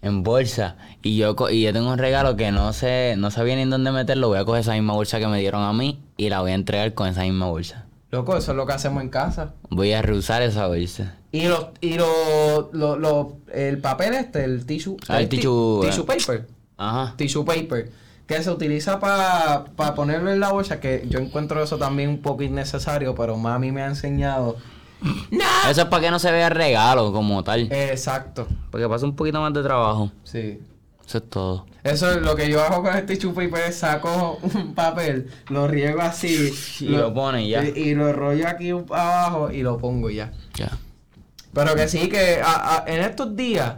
en 0.00 0.22
bolsa. 0.22 0.76
Y 1.02 1.16
yo, 1.16 1.34
y 1.50 1.62
yo 1.62 1.72
tengo 1.72 1.90
un 1.92 1.98
regalo 1.98 2.36
que 2.36 2.50
no 2.52 2.72
sé, 2.72 3.14
no 3.18 3.30
sabía 3.30 3.56
ni 3.56 3.62
en 3.62 3.70
dónde 3.70 3.92
meterlo. 3.92 4.28
Voy 4.28 4.38
a 4.38 4.44
coger 4.44 4.60
esa 4.62 4.72
misma 4.74 4.94
bolsa 4.94 5.18
que 5.18 5.26
me 5.26 5.38
dieron 5.40 5.62
a 5.62 5.72
mí 5.72 6.02
y 6.16 6.28
la 6.28 6.40
voy 6.40 6.52
a 6.52 6.54
entregar 6.54 6.94
con 6.94 7.08
esa 7.08 7.22
misma 7.22 7.46
bolsa. 7.46 7.86
Loco, 8.10 8.36
eso 8.36 8.50
es 8.50 8.56
lo 8.56 8.66
que 8.66 8.72
hacemos 8.74 9.02
en 9.02 9.08
casa. 9.08 9.54
Voy 9.70 9.92
a 9.92 10.02
reusar 10.02 10.42
esa 10.42 10.66
bolsa. 10.66 11.14
Y 11.32 11.46
los, 11.48 11.68
y 11.80 11.94
lo, 11.94 12.68
lo, 12.72 12.96
lo- 12.98 13.38
el 13.52 13.78
papel 13.78 14.12
este, 14.14 14.44
el 14.44 14.66
tissue, 14.66 14.96
Ah, 15.08 15.18
el 15.20 15.28
ti- 15.30 15.36
tissue, 15.38 15.80
tissue 15.82 16.02
eh. 16.02 16.06
paper, 16.06 16.48
Ajá. 16.76 17.14
tissue 17.16 17.42
paper, 17.44 17.90
que 18.26 18.42
se 18.42 18.50
utiliza 18.50 18.98
para 19.00 19.64
ponerlo 19.94 20.30
en 20.32 20.40
la 20.40 20.50
bolsa, 20.52 20.80
que 20.80 21.04
yo 21.08 21.18
encuentro 21.18 21.62
eso 21.62 21.76
también 21.78 22.08
un 22.08 22.22
poco 22.22 22.42
innecesario, 22.42 23.14
pero 23.14 23.36
mami 23.36 23.72
me 23.72 23.82
ha 23.82 23.86
enseñado. 23.86 24.56
Eso 25.68 25.80
es 25.82 25.86
para 25.88 26.02
que 26.04 26.10
no 26.10 26.18
se 26.18 26.30
vea 26.30 26.46
el 26.46 26.54
regalo 26.54 27.12
como 27.12 27.42
tal. 27.42 27.70
Exacto, 27.72 28.46
Porque 28.70 28.88
pasa 28.88 29.04
un 29.04 29.16
poquito 29.16 29.40
más 29.40 29.52
de 29.52 29.62
trabajo. 29.62 30.10
sí. 30.24 30.60
Eso 31.04 31.18
es 31.18 31.28
todo. 31.28 31.66
Eso 31.82 32.10
es 32.12 32.22
lo 32.22 32.36
que 32.36 32.48
yo 32.48 32.62
hago 32.62 32.80
con 32.84 32.96
el 32.96 33.04
tissue 33.04 33.34
paper, 33.34 33.64
es 33.68 33.76
saco 33.76 34.38
un 34.54 34.72
papel, 34.72 35.28
lo 35.48 35.66
riego 35.66 36.00
así. 36.00 36.54
Y 36.80 36.86
lo 36.90 37.12
pone 37.12 37.44
y 37.44 37.50
ya. 37.50 37.64
Y, 37.64 37.70
y 37.76 37.94
lo 37.96 38.12
rollo 38.12 38.46
aquí 38.48 38.70
abajo 38.70 39.50
y 39.50 39.62
lo 39.62 39.76
pongo 39.78 40.08
y 40.10 40.14
ya. 40.14 40.32
Ya. 40.54 40.70
Pero 41.52 41.74
que 41.74 41.88
sí, 41.88 42.08
que 42.08 42.40
a- 42.42 42.76
a- 42.76 42.84
en 42.86 43.00
estos 43.02 43.34
días, 43.36 43.74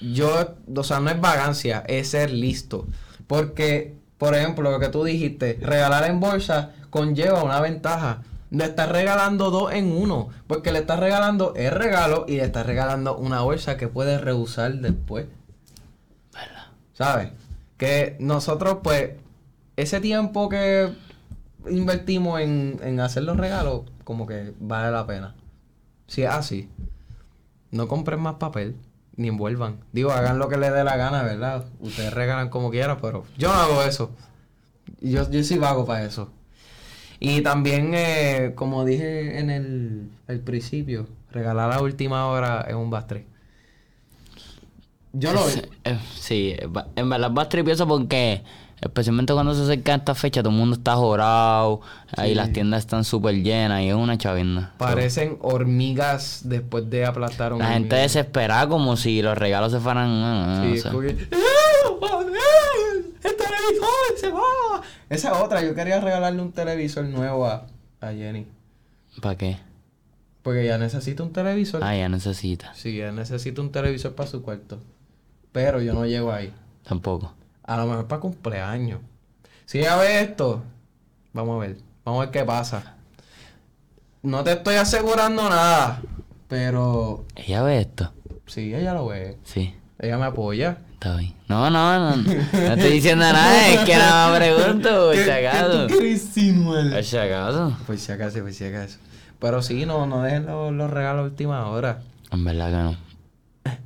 yo, 0.00 0.56
o 0.74 0.84
sea, 0.84 1.00
no 1.00 1.10
es 1.10 1.20
vagancia, 1.20 1.84
es 1.86 2.10
ser 2.10 2.30
listo. 2.30 2.86
Porque, 3.26 3.96
por 4.16 4.34
ejemplo, 4.34 4.70
lo 4.70 4.80
que 4.80 4.88
tú 4.88 5.04
dijiste, 5.04 5.58
regalar 5.60 6.08
en 6.08 6.20
bolsa 6.20 6.72
conlleva 6.90 7.42
una 7.42 7.60
ventaja. 7.60 8.22
Le 8.50 8.64
estás 8.64 8.88
regalando 8.88 9.50
dos 9.50 9.72
en 9.72 9.92
uno. 9.92 10.28
Porque 10.46 10.72
le 10.72 10.80
estás 10.80 11.00
regalando 11.00 11.54
el 11.54 11.70
regalo 11.72 12.24
y 12.28 12.36
le 12.36 12.44
estás 12.44 12.66
regalando 12.66 13.16
una 13.16 13.42
bolsa 13.42 13.76
que 13.76 13.88
puedes 13.88 14.20
reusar 14.20 14.74
después. 14.74 15.26
¿Sabes? 16.94 17.30
Que 17.76 18.16
nosotros, 18.18 18.78
pues, 18.82 19.12
ese 19.76 20.00
tiempo 20.00 20.48
que 20.48 20.92
invertimos 21.68 22.40
en, 22.40 22.80
en 22.82 22.98
hacer 23.00 23.22
los 23.22 23.36
regalos, 23.36 23.82
como 24.04 24.26
que 24.26 24.52
vale 24.58 24.90
la 24.90 25.06
pena. 25.06 25.34
Si 26.08 26.22
es 26.22 26.30
así, 26.30 26.68
no 27.70 27.86
compren 27.86 28.20
más 28.20 28.36
papel, 28.36 28.74
ni 29.18 29.28
envuelvan. 29.28 29.80
Digo, 29.92 30.12
hagan 30.12 30.38
lo 30.38 30.48
que 30.48 30.56
les 30.56 30.72
dé 30.72 30.84
la 30.84 30.96
gana, 30.96 31.22
¿verdad? 31.22 31.66
Ustedes 31.80 32.14
regalan 32.14 32.48
como 32.48 32.70
quieran, 32.70 32.98
pero 33.02 33.24
yo 33.36 33.52
no 33.52 33.54
hago 33.54 33.82
eso. 33.82 34.12
Yo, 35.00 35.28
yo 35.30 35.44
sí 35.44 35.58
vago 35.58 35.84
para 35.84 36.04
eso. 36.04 36.30
Y 37.20 37.42
también, 37.42 37.92
eh, 37.94 38.52
como 38.54 38.84
dije 38.84 39.40
en 39.40 39.50
el, 39.50 40.10
el 40.28 40.40
principio, 40.40 41.08
regalar 41.32 41.72
a 41.72 41.82
última 41.82 42.26
hora 42.28 42.64
es 42.68 42.74
un 42.74 42.90
bastre. 42.90 43.26
Yo 45.12 45.32
lo 45.32 45.40
eh, 45.48 45.98
sí, 46.14 46.54
en 46.94 47.10
verdad 47.10 47.32
es 47.48 47.82
porque, 47.82 48.44
especialmente 48.80 49.32
cuando 49.32 49.54
se 49.54 49.62
acerca 49.62 49.94
esta 49.94 50.14
fecha, 50.14 50.42
todo 50.42 50.50
el 50.52 50.58
mundo 50.58 50.76
está 50.76 50.94
jorado, 50.96 51.80
ahí 52.16 52.30
Sí. 52.30 52.34
las 52.34 52.52
tiendas 52.52 52.80
están 52.80 53.04
súper 53.04 53.34
llenas 53.42 53.82
y 53.82 53.88
es 53.88 53.94
una 53.94 54.16
chavinda. 54.18 54.72
parecen 54.78 55.36
hormigas 55.40 56.42
después 56.44 56.88
de 56.90 57.04
aplastar 57.06 57.52
un 57.52 57.58
La 57.60 57.68
gente 57.72 57.96
desesperada 57.96 58.68
como 58.68 58.96
si 58.96 59.20
los 59.22 59.36
regalos 59.36 59.72
se 59.72 59.80
fueran... 59.80 60.08
ah, 60.10 60.60
Sí, 60.64 60.74
es 60.74 60.82
sé. 60.82 60.88
como 60.88 61.00
que, 61.00 61.28
¡Ah! 61.32 62.24
¡El 63.24 63.36
televisor 63.36 63.88
se 64.18 64.30
va! 64.30 64.82
Esa 65.10 65.42
otra, 65.42 65.62
yo 65.62 65.74
quería 65.74 66.00
regalarle 66.00 66.40
un 66.42 66.52
televisor 66.52 67.04
nuevo 67.04 67.46
a, 67.46 67.66
a 68.00 68.12
Jenny. 68.12 68.46
¿Para 69.20 69.36
qué? 69.36 69.58
Porque 70.42 70.62
ella 70.62 70.78
necesita 70.78 71.22
un 71.22 71.32
televisor. 71.32 71.82
Ah, 71.82 71.96
ya 71.96 72.08
necesita. 72.08 72.72
Sí, 72.74 72.90
ella 73.00 73.10
necesita 73.12 73.60
un 73.60 73.72
televisor 73.72 74.14
para 74.14 74.28
su 74.30 74.42
cuarto. 74.42 74.78
Pero 75.52 75.80
yo 75.82 75.94
no 75.94 76.06
llego 76.06 76.32
ahí. 76.32 76.52
Tampoco. 76.86 77.32
A 77.68 77.76
lo 77.76 77.86
mejor 77.86 78.06
para 78.08 78.20
cumpleaños. 78.20 79.00
Si 79.66 79.78
ella 79.78 79.96
ve 79.96 80.22
esto, 80.22 80.62
vamos 81.32 81.56
a 81.62 81.66
ver. 81.66 81.76
Vamos 82.04 82.22
a 82.22 82.24
ver 82.24 82.30
qué 82.32 82.44
pasa. 82.44 82.96
No 84.22 84.42
te 84.42 84.52
estoy 84.52 84.76
asegurando 84.76 85.48
nada. 85.48 86.00
Pero 86.48 87.24
¿Ella 87.36 87.62
ve 87.62 87.80
esto? 87.82 88.12
sí, 88.46 88.74
ella 88.74 88.94
lo 88.94 89.06
ve. 89.06 89.36
Sí, 89.44 89.74
Ella 89.98 90.16
me 90.16 90.24
apoya. 90.24 90.78
está 90.94 91.16
bien. 91.16 91.34
No, 91.46 91.68
no, 91.68 91.98
no. 92.00 92.16
No 92.16 92.32
estoy 92.32 92.90
diciendo 92.92 93.24
nada, 93.30 93.68
es 93.68 93.80
que 93.80 93.94
nada 93.96 94.30
más 94.30 94.38
pregunto, 94.38 94.88
por 95.08 95.16
si 95.16 95.30
acaso. 95.30 95.86
quieres 95.88 96.22
insinuar? 96.24 96.90
Por 96.90 97.04
si 97.04 97.16
acaso. 97.18 97.76
Por 97.86 97.98
si 97.98 98.12
acaso, 98.12 98.40
por 98.40 98.52
si 98.54 98.64
acaso. 98.64 98.96
Pero 99.38 99.62
sí, 99.62 99.84
no, 99.84 100.06
no 100.06 100.22
dejen 100.22 100.46
los, 100.46 100.72
los 100.72 100.90
regalos 100.90 101.20
a 101.20 101.24
última 101.24 101.66
hora. 101.68 102.00
En 102.32 102.44
verdad 102.44 102.70
que 102.70 102.76
no. 102.76 102.96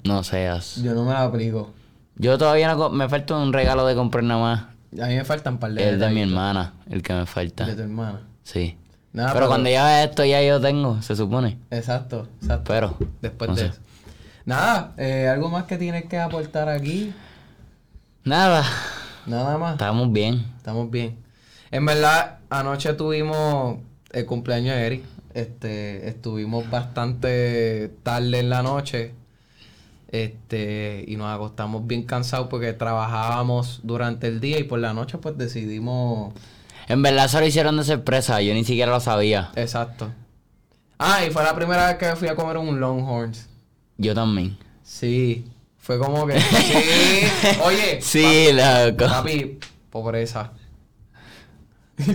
No 0.05 0.23
seas. 0.23 0.77
Yo 0.77 0.95
no 0.95 1.05
me 1.05 1.13
la 1.13 1.25
aplico. 1.25 1.73
Yo 2.23 2.39
todavía 2.39 2.73
no... 2.73 2.89
Me 2.91 3.09
falta 3.09 3.37
un 3.37 3.53
regalo 3.53 3.85
de 3.85 3.97
comprar 3.97 4.23
nada 4.23 4.41
más. 4.41 4.61
A 5.03 5.09
mí 5.09 5.17
me 5.17 5.25
faltan 5.25 5.55
un 5.55 5.59
par 5.59 5.73
de 5.73 5.89
El 5.89 5.99
de 5.99 6.09
mi 6.11 6.23
hermana, 6.23 6.75
el 6.89 7.03
que 7.03 7.13
me 7.13 7.27
falta. 7.27 7.67
De 7.67 7.75
tu 7.75 7.83
hermana. 7.83 8.21
Sí. 8.45 8.79
Nada, 9.13 9.33
pero 9.35 9.49
cuando 9.49 9.69
ya 9.69 10.05
esto 10.05 10.25
ya 10.25 10.41
yo 10.41 10.61
tengo, 10.61 11.03
se 11.03 11.17
supone. 11.17 11.59
Exacto, 11.71 12.29
exacto. 12.41 12.65
Pero... 12.73 12.97
Después 13.21 13.51
no 13.51 13.57
de 13.57 13.63
sé. 13.63 13.67
eso. 13.69 13.81
Nada, 14.45 14.93
eh, 14.99 15.29
¿algo 15.29 15.49
más 15.51 15.65
que 15.65 15.77
tienes 15.79 16.05
que 16.05 16.19
aportar 16.21 16.69
aquí? 16.69 17.13
Nada. 18.23 18.65
Nada 19.27 19.59
más. 19.59 19.73
Estamos 19.73 20.13
bien. 20.13 20.47
Estamos 20.59 20.91
bien. 20.91 21.19
En 21.73 21.85
verdad, 21.85 22.39
anoche 22.51 22.95
tuvimos 22.95 23.79
el 24.13 24.27
cumpleaños 24.27 24.77
de 24.77 24.87
Eric. 24.87 25.05
Este, 25.35 26.09
estuvimos 26.09 26.71
bastante 26.71 27.93
tarde 28.05 28.39
en 28.39 28.49
la 28.49 28.63
noche. 28.63 29.13
Este, 30.13 31.05
y 31.09 31.17
nos 31.17 31.35
acostamos 31.35 31.87
bien 31.87 32.03
cansados 32.03 32.49
porque 32.49 32.75
trabajábamos 32.75 33.81
durante 33.83 34.29
el 34.29 34.41
día 34.41 34.59
y 34.59 34.65
por 34.65 34.79
la 34.79 34.93
noche 34.93 35.17
pues 35.19 35.39
decidimos. 35.39 36.35
En 36.87 37.01
verdad 37.01 37.29
se 37.29 37.41
lo 37.41 37.47
hicieron 37.47 37.79
de 37.79 37.85
sorpresa, 37.85 38.41
yo 38.43 38.53
ni 38.53 38.65
siquiera 38.65 38.93
lo 38.93 39.01
sabía. 39.01 39.51
Exacto. 39.57 40.13
Ah, 40.99 41.25
y 41.27 41.31
fue 41.31 41.43
la 41.43 41.57
primera 41.57 41.89
vez 41.89 41.97
que 41.97 42.15
fui 42.15 42.29
a 42.29 42.37
comer 42.37 42.59
un 42.59 42.79
Longhorns. 42.79 43.49
Yo 43.97 44.15
también. 44.15 44.59
Sí. 44.83 45.47
Fue 45.79 45.99
como 45.99 46.27
que. 46.27 46.39
Sí. 46.41 47.59
Oye. 47.65 48.01
Sí, 48.03 48.51
loco. 48.53 49.07
Papi, 49.07 49.59
pobreza. 49.91 50.53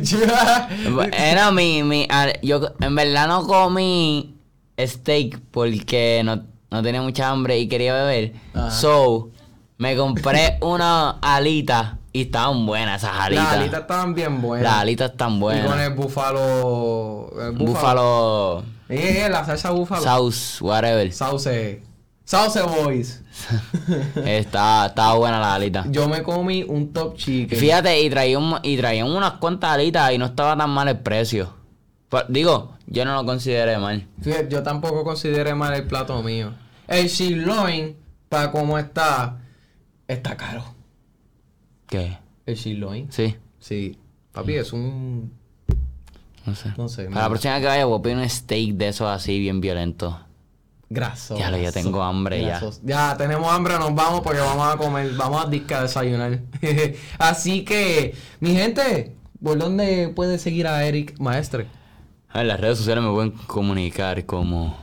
Era 1.13 1.51
mi, 1.51 1.83
mi, 1.83 2.07
yo 2.43 2.73
en 2.79 2.95
verdad 2.95 3.27
no 3.27 3.45
comí 3.45 4.35
steak 4.79 5.39
porque 5.51 6.21
no, 6.23 6.43
no 6.71 6.83
tenía 6.83 7.01
mucha 7.01 7.29
hambre 7.29 7.57
y 7.59 7.67
quería 7.67 7.93
beber. 7.93 8.33
Ajá. 8.53 8.71
So, 8.71 9.29
me 9.77 9.95
compré 9.95 10.57
una 10.61 11.11
alita 11.21 11.97
y 12.13 12.21
estaban 12.23 12.65
buenas 12.65 13.03
esas 13.03 13.15
alitas. 13.19 13.45
Las 13.45 13.53
alitas 13.53 13.79
estaban 13.81 14.13
bien 14.15 14.41
buenas. 14.41 14.63
Las 14.63 14.81
alitas 14.81 15.11
están 15.11 15.29
Y 15.29 15.31
con 15.33 15.39
buenas. 15.39 15.79
el 15.81 15.93
búfalo. 15.93 17.29
El 17.39 17.51
Búfalo, 17.51 18.63
Eh, 18.89 19.23
eh, 19.25 19.29
la 19.29 19.45
salsa 19.45 19.71
búfalo. 19.71 20.01
sauce, 20.01 20.63
whatever. 20.63 21.11
Sauce. 21.13 21.83
Sauce 22.25 22.61
Boys. 22.61 23.23
Estaba, 24.25 24.87
estaba 24.87 25.13
buena 25.15 25.39
la 25.39 25.55
alita. 25.55 25.85
Yo 25.89 26.09
me 26.09 26.23
comí 26.23 26.63
un 26.63 26.91
top 26.91 27.15
chicken. 27.15 27.57
Fíjate, 27.57 28.01
y 28.01 28.09
traían, 28.09 28.55
y 28.63 28.75
traían 28.77 29.07
unas 29.09 29.33
cuantas 29.33 29.71
alitas 29.71 30.11
y 30.11 30.17
no 30.17 30.25
estaba 30.25 30.57
tan 30.57 30.69
mal 30.69 30.87
el 30.89 30.97
precio. 30.99 31.53
Digo, 32.29 32.77
yo 32.87 33.03
no 33.05 33.15
lo 33.15 33.25
consideré 33.25 33.77
mal. 33.77 34.07
Fíjate, 34.21 34.47
yo 34.49 34.63
tampoco 34.63 35.03
consideré 35.03 35.53
mal 35.55 35.73
el 35.73 35.85
plato 35.85 36.21
mío. 36.23 36.53
El 36.87 37.09
sirloin, 37.09 37.97
para 38.29 38.51
como 38.51 38.77
está, 38.79 39.39
está 40.07 40.37
caro. 40.37 40.63
¿Qué? 41.87 42.17
El 42.45 42.57
sirloin. 42.57 43.11
Sí, 43.11 43.35
Sí. 43.59 43.97
Papi, 44.31 44.53
es 44.55 44.71
un. 44.71 45.33
no 46.45 46.55
sé. 46.55 46.73
No 46.77 46.87
sé. 46.87 47.05
Para 47.05 47.23
la 47.23 47.29
próxima 47.29 47.59
que 47.59 47.65
vaya 47.65 47.85
voy 47.85 47.99
a 47.99 48.01
pedir 48.01 48.17
un 48.17 48.29
steak 48.29 48.75
de 48.75 48.87
esos 48.89 49.07
así 49.07 49.39
bien 49.39 49.59
violento. 49.59 50.17
Graso. 50.89 51.37
Ya 51.37 51.51
lo, 51.51 51.57
ya 51.57 51.71
tengo 51.73 52.01
hambre 52.01 52.39
ya. 52.39 52.47
Grasos. 52.47 52.79
Ya, 52.83 53.17
tenemos 53.17 53.51
hambre, 53.51 53.77
nos 53.77 53.93
vamos 53.93 54.21
porque 54.21 54.39
vamos 54.39 54.73
a 54.73 54.77
comer, 54.77 55.11
vamos 55.17 55.43
a 55.45 55.49
disca 55.49 55.81
desayunar. 55.81 56.39
Así 57.17 57.65
que, 57.65 58.15
mi 58.39 58.55
gente, 58.55 59.15
¿por 59.43 59.57
dónde 59.57 60.07
puede 60.15 60.39
seguir 60.39 60.67
a 60.67 60.85
Eric 60.85 61.19
Maestre? 61.19 61.67
A 62.29 62.39
ver, 62.39 62.47
las 62.47 62.59
redes 62.59 62.77
sociales 62.77 63.03
me 63.03 63.11
pueden 63.11 63.31
comunicar 63.31 64.25
como... 64.25 64.77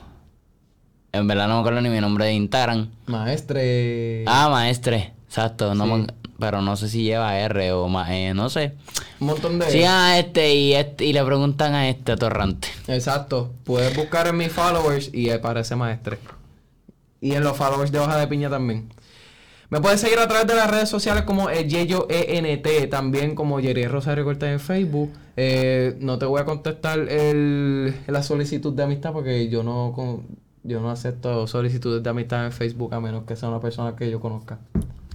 En 1.11 1.27
verdad 1.27 1.47
no 1.47 1.53
me 1.55 1.59
acuerdo 1.61 1.81
ni 1.81 1.89
mi 1.89 2.01
nombre 2.01 2.25
de 2.25 2.33
Instagram. 2.33 2.89
Maestre. 3.05 4.25
Ah, 4.27 4.49
maestre. 4.49 5.13
Exacto. 5.27 5.73
No 5.73 5.85
Sí. 5.85 5.91
me- 5.91 6.07
pero 6.37 6.61
no 6.61 6.75
sé 6.75 6.89
si 6.89 7.03
lleva 7.03 7.37
R 7.39 7.71
o 7.71 7.87
más... 7.87 8.09
eh, 8.09 8.33
no 8.33 8.49
sé. 8.49 8.73
Un 9.21 9.27
montón 9.27 9.57
de. 9.57 9.69
Sigan 9.71 9.93
a 9.93 10.19
este 10.19 10.53
y, 10.53 10.73
este 10.73 11.05
y 11.05 11.13
le 11.13 11.23
preguntan 11.23 11.73
a 11.73 11.87
este 11.87 12.11
atorrante. 12.11 12.67
Exacto. 12.87 13.53
Puedes 13.63 13.95
buscar 13.95 14.27
en 14.27 14.35
mis 14.35 14.51
followers 14.51 15.09
y 15.13 15.29
aparece 15.29 15.77
Maestre. 15.77 16.19
Y 17.21 17.31
en 17.33 17.43
los 17.45 17.55
followers 17.55 17.93
de 17.93 17.99
Hoja 17.99 18.17
de 18.17 18.27
Piña 18.27 18.49
también. 18.49 18.91
Me 19.75 19.81
puedes 19.81 19.99
seguir 19.99 20.17
a 20.19 20.27
través 20.29 20.47
de 20.47 20.55
las 20.55 20.71
redes 20.71 20.87
sociales 20.87 21.23
como 21.23 21.49
el 21.49 21.67
Yeyo 21.67 22.07
ENT, 22.09 22.89
también 22.89 23.35
como 23.35 23.59
Jerry 23.59 23.87
Rosario 23.87 24.23
Cortés 24.23 24.49
en 24.53 24.61
Facebook. 24.61 25.11
Eh, 25.35 25.97
no 25.99 26.17
te 26.17 26.25
voy 26.25 26.39
a 26.39 26.45
contestar 26.45 26.97
el, 26.97 27.93
la 28.07 28.23
solicitud 28.23 28.71
de 28.71 28.83
amistad 28.83 29.11
porque 29.11 29.49
yo 29.49 29.63
no 29.63 29.91
con- 29.93 30.27
yo 30.63 30.79
no 30.79 30.89
acepto 30.91 31.45
solicitudes 31.45 32.01
de 32.01 32.09
amistad 32.09 32.45
en 32.45 32.53
Facebook 32.53 32.93
a 32.93 33.01
menos 33.01 33.25
que 33.25 33.35
sea 33.35 33.49
una 33.49 33.59
persona 33.59 33.97
que 33.97 34.09
yo 34.09 34.21
conozca. 34.21 34.59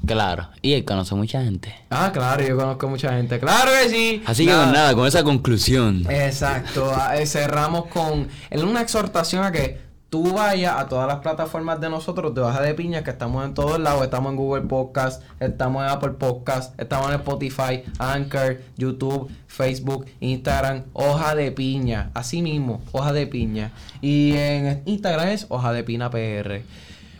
Claro. 0.04 0.48
Y 0.60 0.74
él 0.74 0.84
conoce 0.84 1.14
mucha 1.14 1.42
gente. 1.42 1.74
Ah, 1.88 2.10
claro, 2.12 2.46
yo 2.46 2.54
conozco 2.54 2.86
mucha 2.86 3.14
gente. 3.14 3.40
Claro 3.40 3.70
que 3.82 3.88
sí. 3.88 4.22
Así 4.26 4.44
que 4.44 4.52
con 4.52 4.72
nada, 4.72 4.94
con 4.94 5.06
esa 5.06 5.24
conclusión. 5.24 6.04
Exacto. 6.10 6.92
ah, 6.94 7.16
eh, 7.16 7.24
cerramos 7.24 7.86
con 7.86 8.28
una 8.62 8.82
exhortación 8.82 9.42
a 9.42 9.52
que 9.52 9.88
tú 10.10 10.32
vayas 10.32 10.76
a 10.76 10.88
todas 10.88 11.06
las 11.06 11.20
plataformas 11.20 11.80
de 11.80 11.88
nosotros 11.88 12.34
de 12.34 12.40
Baja 12.40 12.60
de 12.60 12.74
Piña, 12.74 13.04
que 13.04 13.10
estamos 13.10 13.44
en 13.44 13.54
todos 13.54 13.78
lados. 13.78 14.02
Estamos 14.02 14.32
en 14.32 14.36
Google 14.36 14.62
Podcast, 14.62 15.22
estamos 15.38 15.84
en 15.84 15.88
Apple 15.88 16.10
Podcast, 16.10 16.78
estamos 16.78 17.08
en 17.08 17.14
Spotify, 17.14 17.84
Anchor, 17.98 18.60
YouTube, 18.76 19.30
Facebook, 19.46 20.06
Instagram, 20.18 20.82
Hoja 20.92 21.36
de 21.36 21.52
Piña. 21.52 22.10
Así 22.12 22.42
mismo, 22.42 22.82
Hoja 22.90 23.12
de 23.12 23.28
Piña. 23.28 23.70
Y 24.00 24.36
en 24.36 24.82
Instagram 24.84 25.28
es 25.28 25.46
Hoja 25.48 25.72
de 25.72 25.84
Pina 25.84 26.10
PR. 26.10 26.62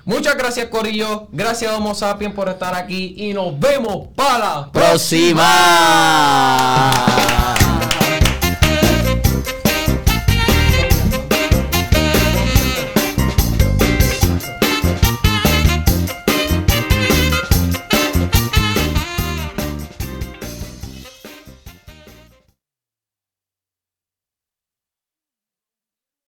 Muchas 0.04 0.36
gracias, 0.36 0.66
Corillo. 0.66 1.28
Gracias, 1.30 1.72
Homo 1.72 1.94
Sapien, 1.94 2.34
por 2.34 2.48
estar 2.48 2.74
aquí. 2.74 3.14
Y 3.16 3.32
nos 3.32 3.58
vemos 3.60 4.08
para 4.16 4.38
la 4.38 4.72
Próxima. 4.72 5.46